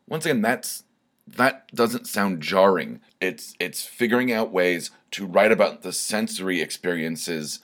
Once 0.08 0.24
again, 0.24 0.40
that's 0.40 0.84
that 1.28 1.68
doesn't 1.74 2.06
sound 2.06 2.40
jarring. 2.40 3.00
It's 3.20 3.54
it's 3.60 3.84
figuring 3.84 4.32
out 4.32 4.50
ways 4.50 4.90
to 5.12 5.26
write 5.26 5.52
about 5.52 5.82
the 5.82 5.92
sensory 5.92 6.60
experiences 6.60 7.60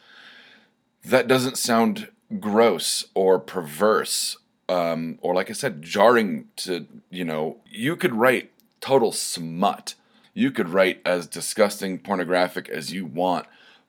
that 1.05 1.27
doesn't 1.27 1.59
sound 1.59 2.09
gross 2.39 3.07
or 3.15 3.39
perverse 3.39 4.37
um, 4.73 5.19
or 5.21 5.35
like 5.35 5.51
I 5.51 5.53
said, 5.53 5.83
jarring 5.83 6.49
to 6.57 6.87
you 7.11 7.25
know. 7.25 7.59
You 7.71 7.97
could 7.97 8.15
write 8.15 8.51
total 8.81 9.13
smut. 9.13 9.95
You 10.35 10.51
could 10.51 10.71
write 10.71 11.01
as 11.05 11.27
disgusting 11.27 11.99
pornographic 11.99 12.69
as 12.69 12.93
you 12.93 13.05
want, 13.05 13.47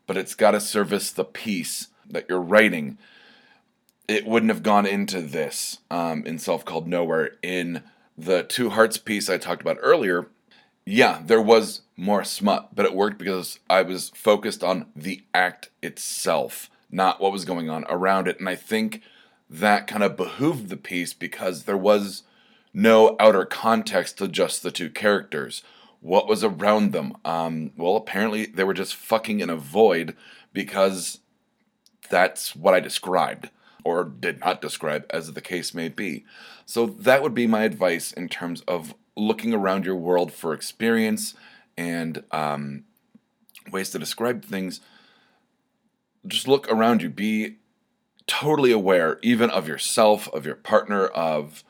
but 0.07 0.17
it's 0.17 0.35
got 0.35 0.51
to 0.51 0.59
service 0.59 1.11
the 1.11 1.23
piece 1.23 1.87
that 2.09 2.25
you're 2.27 2.41
writing. 2.41 2.97
It 4.07 4.25
wouldn't 4.25 4.51
have 4.51 4.63
gone 4.63 4.85
into 4.85 5.21
this 5.21 5.79
um, 5.89 6.25
in 6.25 6.37
Self 6.37 6.65
Called 6.65 6.87
Nowhere 6.87 7.37
in 7.41 7.83
the 8.17 8.43
Two 8.43 8.71
Hearts 8.71 8.97
piece 8.97 9.29
I 9.29 9.37
talked 9.37 9.61
about 9.61 9.77
earlier, 9.81 10.27
yeah, 10.85 11.21
there 11.25 11.41
was 11.41 11.81
more 11.95 12.23
smut, 12.23 12.75
but 12.75 12.85
it 12.85 12.93
worked 12.93 13.17
because 13.17 13.59
I 13.69 13.81
was 13.83 14.09
focused 14.09 14.63
on 14.63 14.87
the 14.95 15.23
act 15.33 15.69
itself, 15.81 16.69
not 16.91 17.21
what 17.21 17.31
was 17.31 17.45
going 17.45 17.69
on 17.69 17.85
around 17.89 18.27
it. 18.27 18.39
And 18.39 18.49
I 18.49 18.55
think 18.55 19.01
that 19.53 19.85
kind 19.85 20.01
of 20.01 20.17
behooved 20.17 20.69
the 20.69 20.77
piece 20.77 21.13
because 21.13 21.63
there 21.63 21.77
was 21.77 22.23
no 22.73 23.15
outer 23.19 23.45
context 23.45 24.17
to 24.17 24.27
just 24.27 24.63
the 24.63 24.71
two 24.71 24.89
characters. 24.89 25.61
What 26.01 26.27
was 26.27 26.43
around 26.43 26.91
them? 26.91 27.15
Um, 27.23 27.71
well, 27.77 27.95
apparently 27.95 28.47
they 28.47 28.63
were 28.63 28.73
just 28.73 28.95
fucking 28.95 29.41
in 29.41 29.51
a 29.51 29.55
void 29.55 30.15
because 30.53 31.19
that's 32.09 32.55
what 32.55 32.73
I 32.73 32.79
described 32.79 33.51
or 33.83 34.03
did 34.03 34.39
not 34.39 34.59
describe, 34.59 35.05
as 35.11 35.31
the 35.31 35.41
case 35.41 35.73
may 35.73 35.87
be. 35.87 36.25
So, 36.65 36.87
that 36.87 37.21
would 37.21 37.33
be 37.33 37.47
my 37.47 37.63
advice 37.63 38.11
in 38.11 38.29
terms 38.29 38.61
of 38.61 38.95
looking 39.15 39.53
around 39.53 39.85
your 39.85 39.97
world 39.97 40.31
for 40.33 40.53
experience 40.53 41.35
and 41.77 42.23
um, 42.31 42.85
ways 43.71 43.91
to 43.91 43.99
describe 43.99 44.45
things. 44.45 44.79
Just 46.25 46.47
look 46.47 46.71
around 46.71 47.01
you. 47.01 47.09
Be 47.09 47.57
totally 48.27 48.71
aware, 48.71 49.19
even 49.21 49.49
of 49.49 49.67
yourself, 49.67 50.27
of 50.33 50.45
your 50.45 50.55
partner, 50.55 51.07
of 51.07 51.63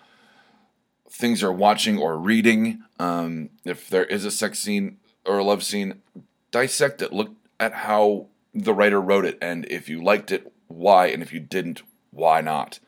things 1.10 1.42
you're 1.42 1.52
watching 1.52 1.98
or 1.98 2.18
reading. 2.18 2.84
Um, 3.00 3.50
if 3.63 3.89
there 3.89 4.06
is 4.06 4.26
a 4.26 4.32
sex 4.32 4.60
scene 4.60 4.98
or 5.26 5.39
a 5.39 5.44
love 5.44 5.63
scene, 5.63 6.02
dissect 6.52 7.02
it. 7.02 7.13
Look 7.13 7.32
at 7.60 7.74
how 7.74 8.28
the 8.54 8.74
writer 8.74 9.02
wrote 9.02 9.26
it, 9.26 9.38
and 9.42 9.66
if 9.66 9.89
you 9.89 10.04
liked 10.04 10.32
it, 10.32 10.52
why, 10.68 11.08
and 11.08 11.22
if 11.24 11.34
you 11.34 11.39
didn't, 11.39 11.82
why 12.12 12.42
not? 12.42 12.80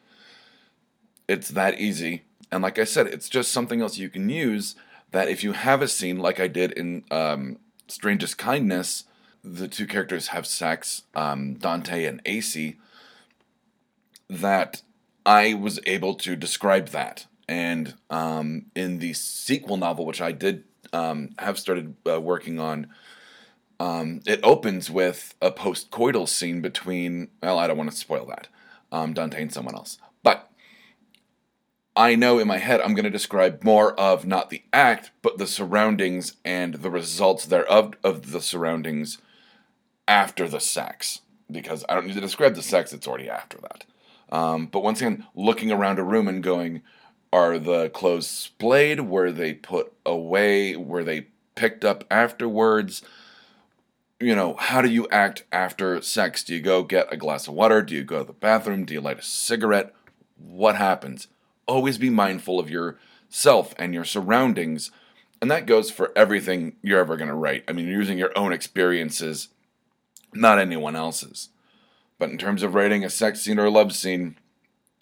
It's 1.28 1.50
that 1.50 1.80
easy. 1.80 2.24
And 2.52 2.62
like 2.62 2.78
I 2.78 2.84
said, 2.84 3.08
it's 3.08 3.30
just 3.30 3.52
something 3.52 3.82
else 3.82 3.98
you 3.98 4.10
can 4.10 4.30
use 4.30 4.76
that 5.12 5.28
if 5.28 5.44
you 5.44 5.54
have 5.54 5.82
a 5.82 5.88
scene 5.88 6.20
like 6.20 6.40
I 6.40 6.48
did 6.48 6.72
in 6.74 7.04
um, 7.10 7.58
Strangest 7.88 8.38
Kindness, 8.38 9.06
the 9.44 9.68
two 9.68 9.88
characters 9.88 10.30
have 10.30 10.46
sex, 10.48 11.04
um, 11.16 11.56
Dante 11.56 12.06
and 12.06 12.22
AC, 12.26 12.78
that 14.30 14.82
I 15.26 15.54
was 15.54 15.80
able 15.86 16.16
to 16.16 16.36
describe 16.36 16.90
that. 16.90 17.28
And 17.48 17.96
um, 18.10 18.68
in 18.76 19.00
the 19.00 19.14
sequel 19.14 19.78
novel, 19.78 20.06
which 20.06 20.22
I 20.22 20.32
did 20.32 20.64
um, 20.94 21.36
have 21.40 21.60
started 21.60 21.96
uh, 22.10 22.20
working 22.20 22.60
on, 22.60 22.88
um, 23.80 24.22
it 24.26 24.40
opens 24.44 24.90
with 24.90 25.36
a 25.42 25.52
post-coital 25.52 26.28
scene 26.28 26.62
between. 26.62 27.30
Well, 27.44 27.60
I 27.60 27.68
don't 27.68 27.78
want 27.78 27.92
to 27.92 27.98
spoil 27.98 28.26
that 28.28 28.48
um, 28.92 29.14
Dante 29.14 29.42
and 29.42 29.54
someone 29.54 29.76
else. 29.76 30.00
But 30.24 30.50
I 31.96 32.16
know 32.16 32.40
in 32.40 32.48
my 32.48 32.58
head 32.58 32.82
I'm 32.82 32.94
going 32.96 33.06
to 33.06 33.10
describe 33.10 33.64
more 33.64 33.94
of 34.00 34.26
not 34.26 34.50
the 34.50 34.64
act, 34.74 35.12
but 35.22 35.38
the 35.38 35.48
surroundings 35.48 36.36
and 36.44 36.76
the 36.76 36.90
results 36.90 37.46
thereof 37.46 37.94
of 38.04 38.32
the 38.32 38.42
surroundings 38.42 39.20
after 40.08 40.48
the 40.48 40.60
sex. 40.60 41.22
Because 41.52 41.86
I 41.88 41.94
don't 41.94 42.08
need 42.08 42.16
to 42.16 42.22
describe 42.22 42.56
the 42.56 42.64
sex, 42.64 42.92
it's 42.92 43.08
already 43.08 43.30
after 43.30 43.60
that. 43.62 43.86
Um, 44.32 44.68
but 44.68 44.84
once 44.84 45.02
again, 45.02 45.26
looking 45.36 45.72
around 45.72 46.00
a 46.00 46.04
room 46.04 46.28
and 46.28 46.44
going, 46.44 46.82
are 47.32 47.60
the 47.60 47.90
clothes 47.90 48.28
splayed? 48.28 49.02
Were 49.02 49.32
they 49.32 49.54
put 49.54 49.94
away? 50.06 50.76
Were 50.76 51.04
they 51.04 51.28
picked 51.56 51.86
up 51.86 52.04
afterwards? 52.10 53.02
you 54.20 54.36
know, 54.36 54.56
how 54.56 54.82
do 54.82 54.90
you 54.90 55.08
act 55.12 55.44
after 55.52 56.02
sex? 56.02 56.44
Do 56.44 56.54
you 56.56 56.62
go 56.62 56.84
get 56.84 57.12
a 57.12 57.18
glass 57.18 57.48
of 57.48 57.54
water? 57.54 57.82
Do 57.82 57.96
you 57.96 58.04
go 58.04 58.20
to 58.20 58.24
the 58.26 58.34
bathroom? 58.34 58.86
Do 58.86 58.94
you 58.94 59.02
light 59.02 59.20
a 59.20 59.24
cigarette? 59.24 59.94
What 60.38 60.76
happens? 60.76 61.28
Always 61.68 61.98
be 61.98 62.10
mindful 62.10 62.60
of 62.60 62.70
yourself 62.70 63.74
and 63.78 63.94
your 63.94 64.06
surroundings. 64.06 64.92
And 65.42 65.52
that 65.52 65.66
goes 65.66 65.92
for 65.92 66.12
everything 66.16 66.78
you're 66.82 67.00
ever 67.00 67.18
going 67.18 67.28
to 67.28 67.36
write. 67.36 67.66
I 67.68 67.74
mean, 67.74 67.88
you're 67.88 68.00
using 68.00 68.18
your 68.18 68.38
own 68.38 68.54
experiences, 68.54 69.50
not 70.34 70.60
anyone 70.60 70.96
else's. 70.96 71.50
But 72.18 72.30
in 72.30 72.38
terms 72.38 72.64
of 72.64 72.74
writing 72.74 73.04
a 73.04 73.10
sex 73.10 73.42
scene 73.42 73.60
or 73.60 73.66
a 73.66 73.72
love 73.72 73.94
scene, 73.94 74.38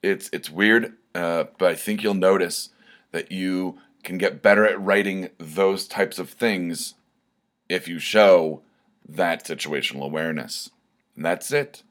it's 0.02 0.30
it's 0.34 0.50
weird, 0.50 0.94
uh, 1.16 1.46
but 1.58 1.70
I 1.72 1.76
think 1.76 2.04
you'll 2.04 2.14
notice 2.14 2.70
that 3.12 3.32
you 3.32 3.80
can 4.04 4.18
get 4.18 4.42
better 4.42 4.66
at 4.66 4.82
writing 4.82 5.30
those 5.38 5.88
types 5.88 6.20
of 6.20 6.30
things 6.30 6.96
if 7.70 7.88
you 7.88 8.00
show 8.00 8.62
that 9.08 9.46
situational 9.46 10.04
awareness. 10.04 10.70
And 11.16 11.26
that's 11.26 11.52
it. 11.52 11.84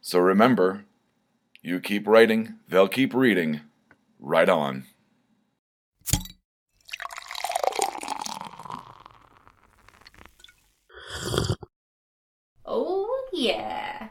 So 0.00 0.18
remember, 0.18 0.84
you 1.62 1.80
keep 1.80 2.06
writing, 2.06 2.56
they'll 2.68 2.88
keep 2.88 3.14
reading. 3.14 3.62
Right 4.20 4.48
on. 4.48 4.84
Oh, 12.64 13.28
yeah. 13.32 14.10